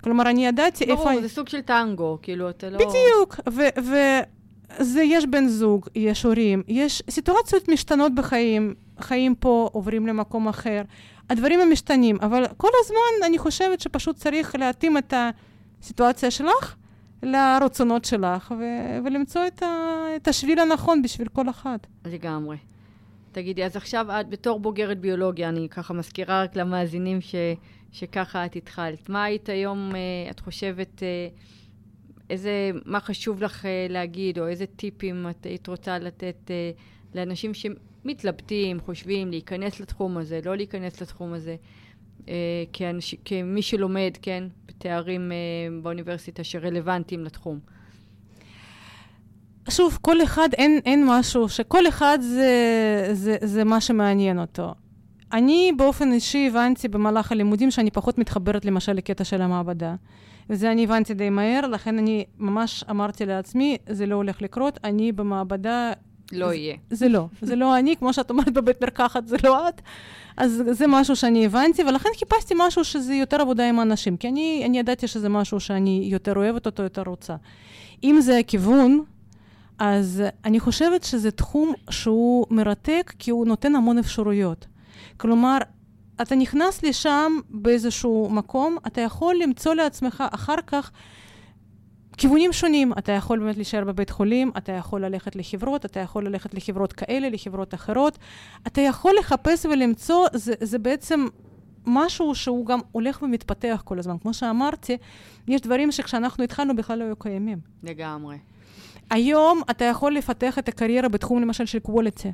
כלומר, 0.03 0.29
אני 0.29 0.45
ידעתי 0.45 0.85
ברור, 0.85 0.97
איפה... 0.99 1.09
ברור, 1.09 1.21
זה 1.21 1.29
סוג 1.29 1.49
של 1.49 1.61
טנגו, 1.61 2.17
כאילו, 2.21 2.49
אתה 2.49 2.69
לא... 2.69 2.77
בדיוק, 2.77 3.39
וזה, 4.79 5.03
יש 5.03 5.25
בן 5.25 5.47
זוג, 5.47 5.87
יש 5.95 6.23
הורים, 6.23 6.63
יש 6.67 7.03
סיטואציות 7.09 7.69
משתנות 7.69 8.15
בחיים, 8.15 8.73
חיים 8.99 9.35
פה, 9.35 9.69
עוברים 9.71 10.07
למקום 10.07 10.47
אחר. 10.47 10.81
הדברים 11.29 11.59
הם 11.59 11.71
משתנים, 11.71 12.17
אבל 12.21 12.45
כל 12.57 12.69
הזמן 12.83 13.25
אני 13.27 13.37
חושבת 13.37 13.81
שפשוט 13.81 14.15
צריך 14.15 14.55
להתאים 14.55 14.97
את 14.97 15.13
הסיטואציה 15.81 16.31
שלך 16.31 16.75
לרצונות 17.23 18.05
שלך, 18.05 18.53
ו- 18.59 19.05
ולמצוא 19.05 19.47
את, 19.47 19.63
ה- 19.63 20.15
את 20.15 20.27
השביל 20.27 20.59
הנכון 20.59 21.01
בשביל 21.01 21.27
כל 21.27 21.49
אחת. 21.49 21.87
לגמרי. 22.05 22.57
תגידי, 23.31 23.65
אז 23.65 23.75
עכשיו 23.75 24.05
את 24.19 24.29
בתור 24.29 24.59
בוגרת 24.59 24.99
ביולוגיה, 24.99 25.49
אני 25.49 25.67
ככה 25.69 25.93
מזכירה 25.93 26.43
רק 26.43 26.55
למאזינים 26.55 27.21
ש, 27.21 27.35
שככה 27.91 28.45
את 28.45 28.55
התחלת. 28.55 29.09
מה 29.09 29.23
היית 29.23 29.49
היום, 29.49 29.95
אה, 29.95 30.31
את 30.31 30.39
חושבת, 30.39 31.03
אה, 31.03 31.27
איזה, 32.29 32.71
מה 32.85 32.99
חשוב 32.99 33.43
לך 33.43 33.65
אה, 33.65 33.87
להגיד, 33.89 34.39
או 34.39 34.47
איזה 34.47 34.65
טיפים 34.65 35.27
את 35.29 35.45
היית 35.45 35.67
רוצה 35.67 35.99
לתת 35.99 36.51
לאנשים 37.15 37.51
שמתלבטים, 37.53 38.79
חושבים 38.79 39.29
להיכנס 39.29 39.79
לתחום 39.79 40.17
הזה, 40.17 40.39
לא 40.45 40.55
להיכנס 40.55 41.01
לתחום 41.01 41.33
הזה, 41.33 41.55
כאנש, 42.73 43.15
כמי 43.25 43.61
שלומד, 43.61 44.11
כן, 44.21 44.43
בתארים 44.67 45.31
באוניברסיטה 45.81 46.43
שרלוונטיים 46.43 47.23
לתחום. 47.23 47.59
שוב, 49.69 49.97
כל 50.01 50.23
אחד, 50.23 50.49
אין, 50.57 50.79
אין 50.85 51.05
משהו, 51.07 51.49
שכל 51.49 51.87
אחד 51.87 52.17
זה, 52.21 53.09
זה, 53.13 53.37
זה 53.41 53.63
מה 53.63 53.81
שמעניין 53.81 54.39
אותו. 54.39 54.73
אני 55.33 55.71
באופן 55.77 56.11
אישי 56.11 56.47
הבנתי 56.47 56.87
במהלך 56.87 57.31
הלימודים 57.31 57.71
שאני 57.71 57.91
פחות 57.91 58.17
מתחברת 58.17 58.65
למשל 58.65 58.93
לקטע 58.93 59.23
של 59.23 59.41
המעבדה. 59.41 59.95
וזה 60.49 60.71
אני 60.71 60.83
הבנתי 60.83 61.13
די 61.13 61.29
מהר, 61.29 61.67
לכן 61.67 61.97
אני 61.97 62.25
ממש 62.37 62.83
אמרתי 62.89 63.25
לעצמי, 63.25 63.77
זה 63.89 64.05
לא 64.05 64.15
הולך 64.15 64.41
לקרות, 64.41 64.79
אני 64.83 65.11
במעבדה... 65.11 65.91
לא 66.31 66.47
זה, 66.47 66.55
יהיה. 66.55 66.75
זה 66.89 67.09
לא, 67.09 67.27
זה 67.41 67.55
לא 67.55 67.77
אני, 67.77 67.95
כמו 67.97 68.13
שאת 68.13 68.29
אומרת 68.29 68.53
בבית 68.53 68.81
מרקחת, 68.81 69.27
זה 69.27 69.37
לא 69.43 69.69
את. 69.69 69.81
אז 70.37 70.63
זה 70.71 70.87
משהו 70.87 71.15
שאני 71.15 71.45
הבנתי, 71.45 71.83
ולכן 71.83 72.09
חיפשתי 72.19 72.53
משהו 72.57 72.83
שזה 72.83 73.13
יותר 73.13 73.41
עבודה 73.41 73.69
עם 73.69 73.79
אנשים, 73.79 74.17
כי 74.17 74.29
אני, 74.29 74.63
אני 74.65 74.79
ידעתי 74.79 75.07
שזה 75.07 75.29
משהו 75.29 75.59
שאני 75.59 76.07
יותר 76.11 76.35
אוהבת 76.35 76.65
אותו, 76.65 76.83
יותר 76.83 77.03
רוצה. 77.05 77.35
אם 78.03 78.21
זה 78.21 78.37
הכיוון, 78.37 79.03
אז 79.79 80.23
אני 80.45 80.59
חושבת 80.59 81.03
שזה 81.03 81.31
תחום 81.31 81.73
שהוא 81.89 82.45
מרתק, 82.49 83.13
כי 83.19 83.31
הוא 83.31 83.47
נותן 83.47 83.75
המון 83.75 83.97
אפשרויות. 83.97 84.67
כלומר, 85.17 85.57
אתה 86.21 86.35
נכנס 86.35 86.83
לשם 86.83 87.31
באיזשהו 87.49 88.29
מקום, 88.31 88.77
אתה 88.87 89.01
יכול 89.01 89.35
למצוא 89.43 89.73
לעצמך 89.73 90.23
אחר 90.31 90.55
כך 90.67 90.91
כיוונים 92.17 92.53
שונים. 92.53 92.93
אתה 92.93 93.11
יכול 93.11 93.39
באמת 93.39 93.55
להישאר 93.55 93.83
בבית 93.83 94.09
חולים, 94.09 94.51
אתה 94.57 94.71
יכול 94.71 95.05
ללכת 95.05 95.35
לחברות, 95.35 95.85
אתה 95.85 95.99
יכול 95.99 96.25
ללכת 96.27 96.53
לחברות 96.53 96.93
כאלה, 96.93 97.29
לחברות 97.29 97.73
אחרות. 97.73 98.17
אתה 98.67 98.81
יכול 98.81 99.13
לחפש 99.19 99.65
ולמצוא, 99.65 100.27
זה, 100.33 100.53
זה 100.61 100.79
בעצם 100.79 101.25
משהו 101.85 102.35
שהוא 102.35 102.65
גם 102.65 102.79
הולך 102.91 103.21
ומתפתח 103.21 103.81
כל 103.85 103.99
הזמן. 103.99 104.17
כמו 104.17 104.33
שאמרתי, 104.33 104.97
יש 105.47 105.61
דברים 105.61 105.91
שכשאנחנו 105.91 106.43
התחלנו 106.43 106.75
בכלל 106.75 106.99
לא 106.99 107.03
היו 107.03 107.15
קיימים. 107.15 107.59
לגמרי. 107.83 108.37
היום 109.09 109.61
אתה 109.69 109.85
יכול 109.85 110.15
לפתח 110.15 110.59
את 110.59 110.67
הקריירה 110.67 111.09
בתחום 111.09 111.41
למשל 111.41 111.65
של 111.65 111.79
quality. 111.87 112.29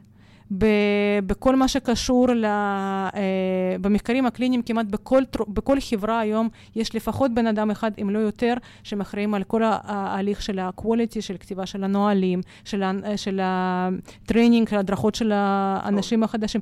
בכל 1.26 1.56
מה 1.56 1.68
שקשור 1.68 2.28
ל... 2.30 2.46
אה, 2.46 3.12
במחקרים 3.82 4.26
הקליניים, 4.26 4.62
כמעט 4.62 4.86
בכל, 4.86 5.24
בכל 5.48 5.80
חברה 5.80 6.20
היום 6.20 6.50
יש 6.76 6.96
לפחות 6.96 7.34
בן 7.34 7.48
אדם 7.48 7.72
אחד, 7.72 7.92
אם 8.02 8.10
לא 8.10 8.20
יותר, 8.20 8.54
שמכריעים 8.84 9.34
על 9.34 9.44
כל 9.44 9.62
ההליך 9.66 10.42
של 10.42 10.60
ה-quality, 10.60 11.22
של 11.22 11.38
כתיבה 11.38 11.66
של 11.66 11.84
הנהלים, 11.84 12.42
של, 12.66 12.84
של 13.16 13.40
ה 13.44 13.57
training, 13.57 14.70
של 14.70 14.76
ההדרכות 14.76 15.16
של 15.16 15.32
האנשים 15.34 16.24
החדשים. 16.24 16.62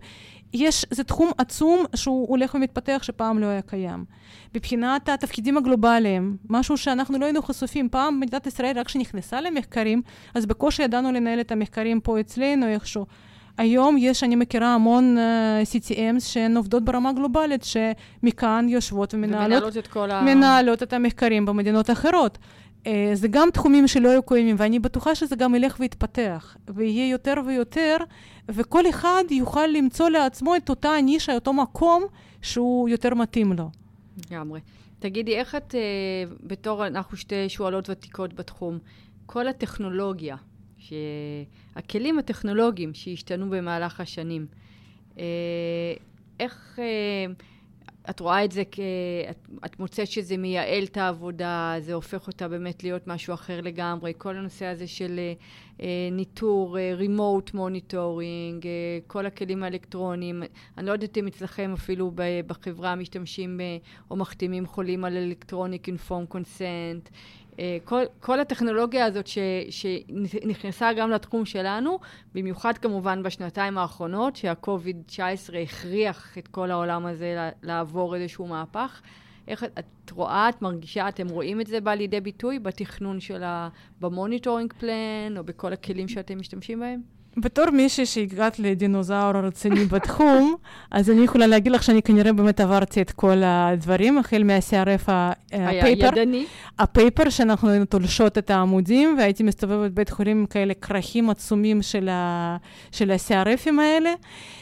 יש, 0.54 0.86
זה 0.91 1.04
תחום 1.04 1.32
עצום 1.38 1.86
שהוא 1.95 2.28
הולך 2.30 2.56
ומתפתח 2.56 2.99
שפעם 3.04 3.39
לא 3.39 3.45
היה 3.45 3.62
קיים. 3.62 4.06
מבחינת 4.56 5.10
התפקידים 5.10 5.58
הגלובליים, 5.58 6.38
משהו 6.49 6.78
שאנחנו 6.78 7.19
לא 7.19 7.25
היינו 7.25 7.41
חשופים. 7.41 7.89
פעם 7.89 8.19
מדינת 8.19 8.47
ישראל, 8.47 8.80
רק 8.80 8.86
כשנכנסה 8.86 9.41
למחקרים, 9.41 10.02
אז 10.36 10.45
בקושי 10.45 10.84
ידענו 10.84 11.12
לנהל 11.12 11.39
את 11.39 11.52
המחקרים 11.52 11.99
פה 12.02 12.19
אצלנו 12.19 12.67
איכשהו. 12.67 13.06
היום 13.60 13.95
יש, 14.00 14.24
אני 14.24 14.36
מכירה 14.36 14.76
המון 14.76 15.17
uh, 15.17 15.19
אה, 15.19 15.62
CTMs 15.63 16.19
שהן 16.19 16.58
עובדות 16.58 16.84
ברמה 16.84 17.13
גלובלית, 17.13 17.63
שמכאן 17.63 18.65
יושבות 18.69 19.13
ומנהלות 19.13 19.78
את, 19.78 19.98
ה... 19.98 20.22
מנהלות 20.22 20.84
את 20.84 20.93
המחקרים 20.93 21.45
במדינות 21.45 21.89
אחרות. 21.89 22.38
Uh, 22.84 22.88
זה 23.13 23.28
גם 23.28 23.50
תחומים 23.54 23.88
שלא 23.88 24.10
היו 24.10 24.24
קיימים, 24.24 24.56
ואני 24.60 24.80
בטוחה 24.80 25.15
שזה 25.15 25.36
גם 25.36 25.56
ילך 25.56 25.78
ויתפתח, 25.80 26.58
ויהיה 26.67 27.10
יותר 27.10 27.34
ויותר, 27.45 27.98
וכל 28.50 28.89
אחד 28.89 29.24
יוכל 29.32 29.67
למצוא 29.67 30.10
לעצמו 30.10 30.56
את 30.56 30.69
אותה 30.69 30.91
נישה, 31.04 31.36
אותו 31.36 31.54
מקום 31.54 32.04
שהוא 32.41 32.89
יותר 32.89 33.13
מתאים 33.13 33.54
לו. 33.54 33.69
לגמרי. 34.32 34.60
תגידי, 35.00 35.36
איך 35.36 35.56
את, 35.56 35.76
uh, 35.76 36.34
בתור, 36.43 36.88
אנחנו 36.88 37.17
שתי 37.17 37.50
שואלות 37.50 37.89
ותיקות 37.89 38.34
בתחום, 38.34 38.78
כל 39.26 39.48
הטכנולוגיה, 39.48 40.36
שהכלים 40.79 42.19
הטכנולוגיים 42.19 42.93
שהשתנו 42.93 43.49
במהלך 43.49 43.99
השנים, 43.99 44.45
אה, 45.17 45.23
איך 46.39 46.79
אה, 46.79 47.25
את 48.09 48.19
רואה 48.19 48.45
את 48.45 48.51
זה, 48.51 48.63
כ... 48.71 48.79
את, 49.29 49.49
את 49.65 49.79
מוצאת 49.79 50.07
שזה 50.07 50.37
מייעל 50.37 50.83
את 50.83 50.97
העבודה, 50.97 51.75
זה 51.79 51.93
הופך 51.93 52.27
אותה 52.27 52.47
באמת 52.47 52.83
להיות 52.83 53.07
משהו 53.07 53.33
אחר 53.33 53.61
לגמרי, 53.61 54.13
כל 54.17 54.37
הנושא 54.37 54.65
הזה 54.65 54.87
של 54.87 55.19
אה, 55.81 55.85
ניטור, 56.11 56.77
remote 56.99 57.55
monitoring, 57.55 58.65
כל 59.07 59.25
הכלים 59.25 59.63
האלקטרוניים, 59.63 60.43
אני 60.77 60.85
לא 60.85 60.91
יודעת 60.91 61.17
אם 61.17 61.27
אצלכם 61.27 61.73
אפילו 61.73 62.11
בחברה 62.47 62.95
משתמשים 62.95 63.59
או 64.11 64.15
מחתימים 64.15 64.65
חולים 64.65 65.05
על 65.05 65.33
informed 65.88 66.25
consent, 66.25 67.10
אה, 67.09 67.11
כל, 67.84 68.04
כל 68.19 68.39
הטכנולוגיה 68.39 69.06
הזאת 69.06 69.28
ש, 69.28 69.38
שנכנסה 69.69 70.93
גם 70.93 71.10
לתחום 71.10 71.45
שלנו, 71.45 72.00
במיוחד 72.36 72.78
כמובן 72.78 73.24
בשנתיים 73.24 73.78
האחרונות, 73.78 74.36
שה-COVID-19 74.36 75.58
הכריח 75.63 76.38
את 76.38 76.48
כל 76.48 76.72
העולם 76.72 77.06
הזה 77.06 77.50
לעבור 77.63 78.15
איזשהו 78.15 78.48
מהפך. 78.48 79.02
איך 79.48 79.63
את 79.63 80.12
רואה, 80.12 80.50
את 80.50 80.62
מרגישה, 80.62 81.08
אתם 81.08 81.28
רואים 81.28 81.62
את 81.62 81.67
זה 81.67 81.82
בא 81.82 81.93
לידי 81.93 82.22
ביטוי 82.22 82.60
בתכנון 82.60 83.19
של 83.19 83.43
ה... 83.43 83.69
ב 83.99 84.06
monitoring 84.06 84.73
plan, 84.73 85.38
או 85.38 85.43
בכל 85.43 85.74
הכלים 85.74 86.08
שאתם 86.08 86.39
משתמשים 86.39 86.80
בהם? 86.80 87.18
בתור 87.41 87.70
מישהי 87.70 88.05
שהגעת 88.05 88.59
לדינוזאור 88.59 89.32
רציני 89.32 89.86
בתחום, 89.86 90.55
אז 90.91 91.09
אני 91.09 91.24
יכולה 91.24 91.47
להגיד 91.47 91.72
לך 91.72 91.84
שאני 91.84 92.01
כנראה 92.01 92.34
באמת 92.34 92.59
עברתי 92.59 93.01
את 93.01 93.11
כל 93.11 93.41
הדברים, 93.45 94.18
החל 94.18 94.43
מה-CRF 94.43 95.03
ה 95.07 95.19
paper. 95.19 95.86
היה 95.86 96.22
ידני? 96.22 96.45
הפייפר 96.80 97.30
שאנחנו 97.30 97.70
היינו 97.70 97.86
תולשות 97.86 98.38
את 98.38 98.49
העמודים, 98.49 99.16
והייתי 99.18 99.43
מסתובבת 99.43 99.91
בבית 99.91 100.09
חולים 100.09 100.38
עם 100.38 100.45
כאלה 100.45 100.74
כרכים 100.74 101.30
עצומים 101.30 101.82
של, 101.82 102.09
ה, 102.09 102.57
של 102.91 103.11
ה-CRFים 103.11 103.82
האלה. 103.82 104.13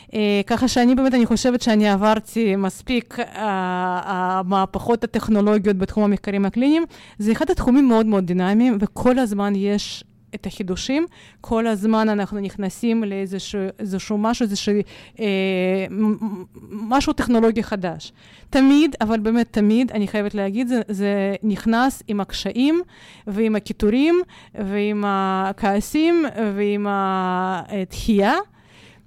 Uh, 0.07 0.09
ככה 0.47 0.67
שאני 0.67 0.95
באמת, 0.95 1.13
אני 1.13 1.25
חושבת 1.25 1.61
שאני 1.61 1.89
עברתי 1.89 2.55
מספיק 2.55 3.19
uh, 3.19 3.23
המהפכות 3.35 5.03
הטכנולוגיות 5.03 5.77
בתחום 5.77 6.03
המחקרים 6.03 6.45
הקליניים. 6.45 6.85
זה 7.19 7.31
אחד 7.31 7.51
התחומים 7.51 7.87
מאוד 7.87 8.05
מאוד 8.05 8.25
דינמיים, 8.25 8.77
וכל 8.81 9.19
הזמן 9.19 9.53
יש 9.55 10.03
את 10.35 10.45
החידושים. 10.45 11.05
כל 11.41 11.67
הזמן 11.67 12.09
אנחנו 12.09 12.39
נכנסים 12.39 13.03
לאיזשהו 13.03 14.17
משהו, 14.17 14.43
איזשהו 14.43 14.73
אה, 15.19 15.25
משהו 16.69 17.13
טכנולוגי 17.13 17.63
חדש. 17.63 18.11
תמיד, 18.49 18.95
אבל 19.01 19.19
באמת 19.19 19.47
תמיד, 19.53 19.91
אני 19.91 20.07
חייבת 20.07 20.35
להגיד, 20.35 20.67
זה, 20.67 20.81
זה 20.87 21.35
נכנס 21.43 22.03
עם 22.07 22.21
הקשיים 22.21 22.81
ועם 23.27 23.55
הקיטורים 23.55 24.21
ועם 24.55 25.03
הכעסים 25.07 26.25
ועם 26.55 26.85
הדחייה. 26.89 28.33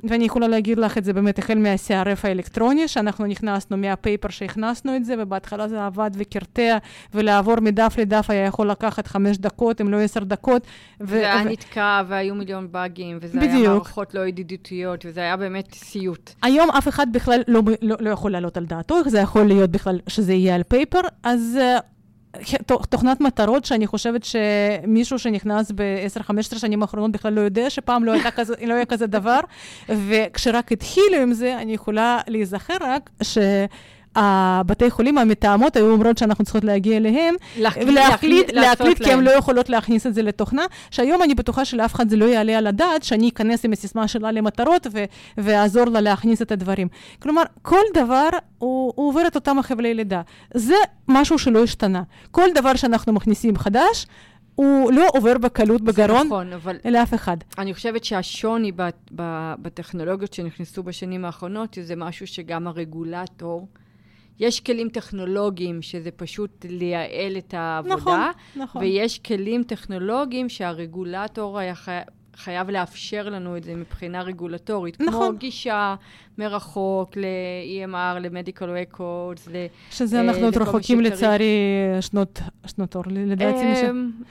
ואני 0.05 0.25
יכולה 0.25 0.49
להגיד 0.49 0.79
לך 0.79 0.99
את 0.99 1.05
זה 1.05 1.13
באמת 1.13 1.39
החל 1.39 1.59
מה-CRF 1.59 2.19
האלקטרוני, 2.23 2.89
שאנחנו 2.89 3.27
נכנסנו 3.27 3.77
מהפייפר 3.77 4.29
שהכנסנו 4.29 4.97
את 4.97 5.05
זה, 5.05 5.15
ובהתחלה 5.19 5.69
זה 5.69 5.87
עבד 5.87 6.11
וקרטע, 6.15 6.79
ולעבור 7.15 7.61
מדף 7.61 7.95
לדף 7.99 8.27
היה 8.29 8.47
יכול 8.47 8.71
לקחת 8.71 9.07
חמש 9.07 9.39
דקות, 9.39 9.81
אם 9.81 9.89
לא 9.89 9.97
עשר 9.97 10.25
דקות. 10.25 10.67
ו- 11.01 11.07
זה 11.07 11.33
היה 11.33 11.43
ו- 11.47 11.49
נתקע, 11.49 12.03
והיו 12.09 12.35
מיליון 12.35 12.73
באגים, 12.73 13.19
וזה 13.21 13.39
בדיוק. 13.39 13.55
היה 13.55 13.69
מערכות 13.69 14.15
לא 14.15 14.27
ידידותיות, 14.27 15.07
וזה 15.07 15.21
היה 15.21 15.37
באמת 15.37 15.75
סיוט. 15.75 16.31
היום 16.43 16.71
אף 16.71 16.89
אחד 16.89 17.07
בכלל 17.13 17.41
לא, 17.49 17.63
לא, 17.83 17.97
לא 18.01 18.11
יכול 18.11 18.31
לעלות 18.31 18.57
על 18.57 18.67
דעתו, 18.67 18.99
איך 18.99 19.09
זה 19.09 19.19
יכול 19.19 19.45
להיות 19.45 19.71
בכלל 19.71 19.99
שזה 20.09 20.33
יהיה 20.33 20.55
על 20.55 20.63
פייפר, 20.63 21.01
אז... 21.23 21.59
תוכנת 22.89 23.21
מטרות 23.21 23.65
שאני 23.65 23.87
חושבת 23.87 24.25
שמישהו 24.25 25.19
שנכנס 25.19 25.73
ב-10-15 25.75 26.59
שנים 26.59 26.83
האחרונות 26.83 27.13
בכלל 27.13 27.33
לא 27.33 27.41
יודע 27.41 27.71
שפעם 27.71 28.05
לא, 28.05 28.13
כזה, 28.37 28.55
לא 28.67 28.75
היה 28.75 28.85
כזה 28.85 29.07
דבר, 29.07 29.41
וכשרק 30.09 30.73
התחילו 30.73 31.17
עם 31.23 31.33
זה, 31.33 31.59
אני 31.59 31.75
יכולה 31.75 32.21
להיזכר 32.29 32.77
רק 32.81 33.11
ש... 33.23 33.39
הבתי 34.17 34.91
חולים 34.91 35.19
המתאמות 35.19 35.77
היו 35.77 35.91
אומרות 35.91 36.19
שאנחנו 36.19 36.45
צריכות 36.45 36.65
להגיע 36.65 36.97
אליהם, 36.97 37.35
ולהחליט, 37.87 38.53
להקליט, 38.53 39.03
כי 39.03 39.13
הן 39.13 39.21
לא 39.21 39.31
יכולות 39.31 39.69
להכניס 39.69 40.07
את 40.07 40.15
זה 40.15 40.23
לתוכנה, 40.23 40.63
שהיום 40.91 41.23
אני 41.23 41.35
בטוחה 41.35 41.65
שלאף 41.65 41.95
אחד 41.95 42.09
זה 42.09 42.17
לא 42.17 42.25
יעלה 42.25 42.59
על 42.59 42.67
הדעת, 42.67 43.03
שאני 43.03 43.29
אכנס 43.29 43.65
עם 43.65 43.73
הסיסמה 43.73 44.09
שלה 44.09 44.33
למטרות 44.33 44.87
ואעזור 45.39 45.85
לה 45.85 46.01
להכניס 46.01 46.43
את 46.43 46.53
הדברים. 46.53 46.89
כלומר, 47.19 47.43
כל 47.63 47.83
דבר 47.95 48.29
הוא, 48.59 48.93
הוא 48.97 49.09
עובר 49.09 49.27
את 49.27 49.35
אותם 49.35 49.59
החבלי 49.59 49.95
לידה. 49.95 50.23
זה 50.55 50.75
משהו 51.09 51.39
שלא 51.39 51.63
השתנה. 51.63 52.03
כל 52.31 52.49
דבר 52.55 52.75
שאנחנו 52.75 53.13
מכניסים 53.13 53.57
חדש, 53.57 54.07
הוא 54.55 54.93
לא 54.93 55.09
עובר 55.15 55.39
בקלות 55.39 55.81
בגרון 55.81 56.27
נכון, 56.27 56.53
אבל... 56.53 56.77
לאף 56.85 57.15
אחד. 57.15 57.37
אני 57.59 57.75
חושבת 57.75 58.05
שהשוני 58.05 58.73
בטכנולוגיות 59.59 60.33
שנכנסו 60.33 60.83
בשנים 60.83 61.25
האחרונות, 61.25 61.79
זה 61.83 61.97
משהו 61.97 62.27
שגם 62.27 62.67
הרגולטור... 62.67 63.67
יש 64.41 64.61
כלים 64.61 64.89
טכנולוגיים 64.89 65.83
שזה 65.83 66.11
פשוט 66.11 66.67
לייעל 66.69 67.37
את 67.39 67.55
העבודה, 67.55 67.95
נכון, 67.95 68.21
נכון. 68.57 68.83
ויש 68.83 69.19
כלים 69.19 69.63
טכנולוגיים 69.63 70.49
שהרגולטור 70.49 71.59
היה 71.59 71.75
חי... 71.75 71.99
חייב 72.37 72.71
לאפשר 72.71 73.29
לנו 73.29 73.57
את 73.57 73.65
זה 73.65 73.75
מבחינה 73.75 74.23
רגולטורית, 74.23 75.01
נכון. 75.01 75.29
כמו 75.29 75.39
גישה 75.39 75.95
מרחוק 76.39 77.17
ל-EMR, 77.17 78.19
ל-Medical 78.21 78.95
Records, 78.95 79.51
ל... 79.51 79.67
שזה 79.91 80.17
אה, 80.17 80.23
אנחנו 80.23 80.45
עוד 80.45 80.57
רחוקים 80.57 81.01
לצערי 81.01 81.57
שנות, 82.01 82.41
שנות 82.67 82.97
אור, 82.97 83.05
לדעתי. 83.07 83.65
אה, 83.65 83.91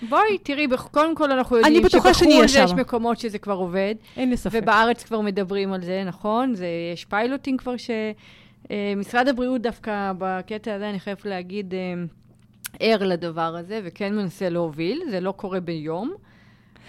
בואי, 0.10 0.38
תראי, 0.44 0.68
קודם 0.92 1.16
כל 1.16 1.32
אנחנו 1.32 1.58
יודעים 1.58 1.90
שבחו"ל 1.90 2.28
יש 2.44 2.72
מקומות 2.72 3.20
שזה 3.20 3.38
כבר 3.38 3.54
עובד. 3.54 3.96
אין 4.18 4.30
לי 4.30 4.38
ספק. 4.38 4.60
ובארץ 4.64 5.04
כבר 5.04 5.22
מדברים 5.22 5.74
על 5.74 5.82
זה, 5.82 6.04
נכון? 6.06 6.56
זה, 6.56 6.68
יש 6.94 7.06
פיילוטים 7.06 7.58
כבר 7.58 7.78
ש... 7.78 7.90
אה, 8.72 8.94
משרד 8.98 9.28
הבריאות 9.28 9.62
דווקא 9.62 10.12
בקטע 10.18 10.74
הזה, 10.74 10.90
אני 10.90 11.00
חייבת 11.00 11.26
להגיד, 11.26 11.74
אה, 11.74 11.80
ער 12.80 13.04
לדבר 13.04 13.56
הזה, 13.56 13.80
וכן 13.84 14.16
מנסה 14.16 14.50
להוביל, 14.50 15.02
זה 15.10 15.20
לא 15.20 15.32
קורה 15.32 15.60
ביום. 15.60 16.14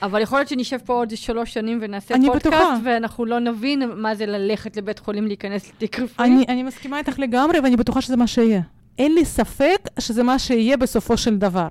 אבל 0.02 0.20
יכול 0.20 0.38
להיות 0.38 0.48
שנשב 0.48 0.78
פה 0.84 0.92
עוד 0.92 1.16
שלוש 1.16 1.54
שנים 1.54 1.78
ונעשה 1.82 2.14
פודקאסט, 2.14 2.46
בטוחה. 2.46 2.76
ואנחנו 2.84 3.24
לא 3.24 3.38
נבין 3.38 3.82
מה 3.96 4.14
זה 4.14 4.26
ללכת 4.26 4.76
לבית 4.76 4.98
חולים 4.98 5.26
להיכנס 5.26 5.68
לתיק 5.68 5.98
רפואי. 6.00 6.26
אני, 6.26 6.44
אני 6.48 6.62
מסכימה 6.62 6.98
איתך 6.98 7.18
לגמרי, 7.18 7.60
ואני 7.60 7.76
בטוחה 7.76 8.00
שזה 8.00 8.16
מה 8.16 8.26
שיהיה. 8.26 8.60
אין 8.98 9.14
לי 9.14 9.24
ספק 9.24 9.88
שזה 9.98 10.22
מה 10.22 10.38
שיהיה 10.38 10.76
בסופו 10.76 11.16
של 11.16 11.36
דבר. 11.36 11.68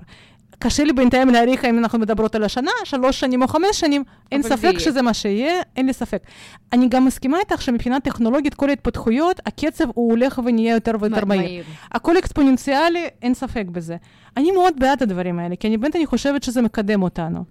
קשה 0.60 0.84
לי 0.84 0.94
בינתיים 0.94 1.30
להעריך 1.30 1.66
אם 1.66 1.80
אנחנו 1.80 2.00
מדברות 2.00 2.36
על 2.36 2.44
השנה, 2.44 2.72
שלוש 2.84 3.20
שנים 3.20 3.42
או 3.42 3.48
חמש 3.48 3.80
שנים, 3.80 4.04
אין 4.32 4.44
ספק 4.44 4.72
זה 4.74 4.80
שזה 4.80 5.02
מה 5.02 5.14
שיהיה, 5.14 5.54
אין 5.76 5.86
לי 5.86 5.94
ספק. 5.94 6.24
אני 6.74 6.88
גם 6.90 7.06
מסכימה 7.06 7.40
איתך 7.40 7.62
שמבחינה 7.62 8.00
טכנולוגית, 8.00 8.54
כל 8.54 8.70
ההתפתחויות, 8.70 9.40
הקצב 9.46 9.86
הוא 9.94 10.10
הולך 10.10 10.42
ונהיה 10.46 10.74
יותר 10.74 10.92
ויותר 11.00 11.26
מהיר. 11.26 11.64
הכל 11.92 12.18
אקספוננציאלי, 12.18 13.08
אין 13.22 13.34
ספק 13.34 13.66
בזה. 13.72 13.96
אני 14.38 14.52
מאוד 14.52 14.74
בעד 14.80 15.04
הדברים 15.04 15.40
האלה, 15.40 15.56
כי 15.56 15.68
אני 15.68 15.78
באמת 15.78 15.96
אני 15.96 16.06
חושבת 16.06 16.44
שזה 16.44 16.62
מקדם 16.62 17.04
אותנו. 17.04 17.44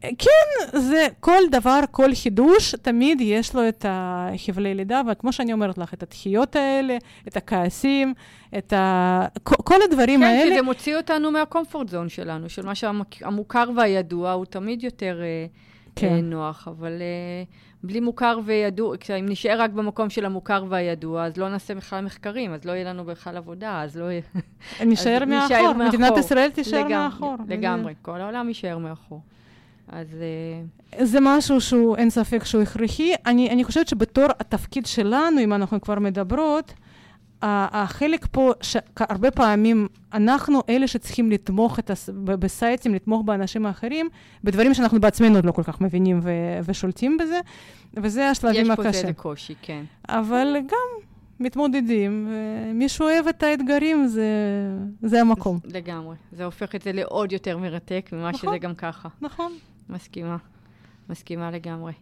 כן, 0.00 0.78
זה 0.78 1.06
כל 1.20 1.42
דבר, 1.50 1.80
כל 1.90 2.14
חידוש, 2.14 2.74
תמיד 2.82 3.20
יש 3.20 3.54
לו 3.54 3.68
את 3.68 3.84
החבלי 3.88 4.74
לידה, 4.74 5.02
וכמו 5.12 5.32
שאני 5.32 5.52
אומרת 5.52 5.78
לך, 5.78 5.94
את 5.94 6.02
הדחיות 6.02 6.56
האלה, 6.56 6.96
את 7.28 7.36
הכעסים, 7.36 8.14
את 8.58 8.72
ה... 8.72 9.26
כל 9.42 9.82
הדברים 9.84 10.20
כן, 10.20 10.26
האלה. 10.26 10.42
כן, 10.42 10.48
כי 10.48 10.54
זה 10.54 10.62
מוציא 10.62 10.96
אותנו 10.96 11.30
מהקומפורט 11.30 11.88
זון 11.88 12.08
שלנו, 12.08 12.48
של 12.48 12.66
מה 12.66 12.74
שהמוכר 12.74 13.70
והידוע 13.76 14.32
הוא 14.32 14.44
תמיד 14.44 14.84
יותר 14.84 15.20
אה, 15.22 15.46
כן. 15.96 16.14
אה, 16.14 16.20
נוח, 16.20 16.68
אבל 16.68 16.92
אה, 16.92 17.42
בלי 17.82 18.00
מוכר 18.00 18.38
וידוע, 18.44 18.96
אם 19.20 19.26
נשאר 19.28 19.60
רק 19.60 19.70
במקום 19.70 20.10
של 20.10 20.24
המוכר 20.24 20.64
והידוע, 20.68 21.24
אז 21.24 21.36
לא 21.36 21.48
נעשה 21.48 21.74
בכלל 21.74 22.04
מחקרים, 22.04 22.54
אז 22.54 22.64
לא 22.64 22.72
יהיה 22.72 22.84
לנו 22.84 23.04
בכלל 23.04 23.36
עבודה, 23.36 23.82
אז 23.82 23.96
לא 23.96 24.04
יהיה... 24.04 24.22
נשאר 24.86 25.24
מאחור, 25.24 25.72
מדינת 25.72 26.16
ישראל 26.18 26.50
תישאר 26.50 26.88
מאחור. 26.88 27.36
לגמרי, 27.48 27.94
כל 28.02 28.20
העולם 28.20 28.48
יישאר 28.48 28.78
מאחור. 28.78 29.20
אז... 29.92 30.06
אה, 30.20 31.04
זה 31.04 31.18
משהו 31.22 31.60
שהוא, 31.60 31.96
אין 31.96 32.10
ספק 32.10 32.44
שהוא 32.44 32.62
הכרחי. 32.62 33.12
אני, 33.26 33.50
אני 33.50 33.64
חושבת 33.64 33.88
שבתור 33.88 34.26
התפקיד 34.40 34.86
שלנו, 34.86 35.40
אם 35.40 35.52
אנחנו 35.52 35.80
כבר 35.80 35.98
מדברות, 35.98 36.74
החלק 37.42 38.26
פה, 38.30 38.52
שהרבה 38.60 39.30
פעמים 39.30 39.88
אנחנו 40.12 40.62
אלה 40.68 40.86
שצריכים 40.86 41.30
לתמוך 41.30 41.78
את 41.78 41.90
הס... 41.90 42.10
בסייטים, 42.14 42.94
לתמוך 42.94 43.22
באנשים 43.24 43.66
האחרים, 43.66 44.08
בדברים 44.44 44.74
שאנחנו 44.74 45.00
בעצמנו 45.00 45.36
עוד 45.36 45.44
לא 45.44 45.52
כל 45.52 45.62
כך 45.62 45.80
מבינים 45.80 46.20
ו... 46.22 46.30
ושולטים 46.64 47.18
בזה, 47.18 47.40
וזה 47.94 48.28
השלבים 48.28 48.70
הקשים. 48.70 48.90
יש 48.90 48.96
פה 48.96 49.02
איזה 49.02 49.12
קושי, 49.12 49.54
כן. 49.62 49.84
אבל 50.08 50.56
גם 50.66 51.04
מתמודדים, 51.40 52.28
ומי 52.30 52.88
שאוהב 52.88 53.28
את 53.28 53.42
האתגרים 53.42 54.06
זה, 54.06 54.28
זה 55.02 55.20
המקום. 55.20 55.58
לגמרי. 55.64 56.16
זה 56.32 56.44
הופך 56.44 56.74
את 56.74 56.82
זה 56.82 56.92
לעוד 56.92 57.32
יותר 57.32 57.58
מרתק 57.58 58.10
ממה 58.12 58.30
נכון, 58.30 58.50
שזה 58.50 58.58
גם 58.58 58.74
ככה. 58.74 59.08
נכון. 59.20 59.52
מסכימה. 59.90 60.36
מסכימה 61.08 61.50
לגמרי. 61.50 61.92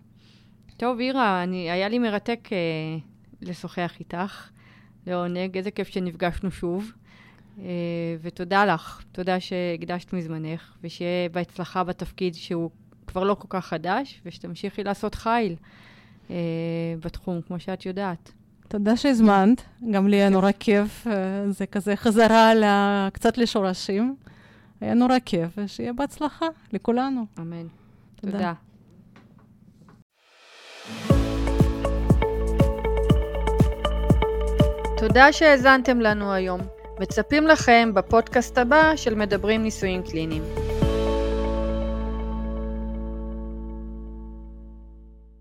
טוב, 0.76 0.98
אירה, 1.00 1.42
אני, 1.42 1.70
היה 1.70 1.88
לי 1.88 1.98
מרתק 1.98 2.48
אה, 2.52 2.58
לשוחח 3.42 3.92
איתך. 4.00 4.50
לעונג, 5.06 5.56
איזה 5.56 5.70
כיף 5.70 5.88
שנפגשנו 5.88 6.50
שוב. 6.50 6.92
אה, 7.58 7.64
ותודה 8.22 8.64
לך, 8.66 9.02
תודה 9.12 9.40
שהקדשת 9.40 10.12
מזמנך, 10.12 10.76
ושיהיה 10.82 11.28
בהצלחה 11.28 11.84
בתפקיד 11.84 12.34
שהוא 12.34 12.70
כבר 13.06 13.24
לא 13.24 13.34
כל 13.34 13.46
כך 13.50 13.66
חדש, 13.66 14.20
ושתמשיכי 14.26 14.84
לעשות 14.84 15.14
חיל 15.14 15.56
אה, 16.30 16.36
בתחום, 17.00 17.40
כמו 17.42 17.60
שאת 17.60 17.86
יודעת. 17.86 18.32
תודה 18.68 18.96
שהזמנת, 18.96 19.62
גם 19.90 20.08
לי 20.08 20.16
היה 20.16 20.28
נורא 20.28 20.50
כיף, 20.58 21.06
אה, 21.06 21.50
זה 21.50 21.66
כזה 21.66 21.96
חזרה 21.96 23.08
קצת 23.12 23.38
לשורשים. 23.38 24.16
היה 24.80 24.94
נורא 24.94 25.18
כיף, 25.24 25.50
ושיהיה 25.56 25.92
בהצלחה 25.92 26.46
לכולנו. 26.72 27.26
אמן. 27.38 27.77
תודה. 28.20 28.52
תודה. 34.96 35.32
שהאזנתם 35.32 36.00
לנו 36.00 36.32
היום. 36.32 36.60
מצפים 37.00 37.46
לכם 37.46 37.90
בפודקאסט 37.94 38.58
הבא 38.58 38.92
של 38.96 39.14
מדברים 39.14 39.62
ניסויים 39.62 40.02
קליניים. 40.02 40.42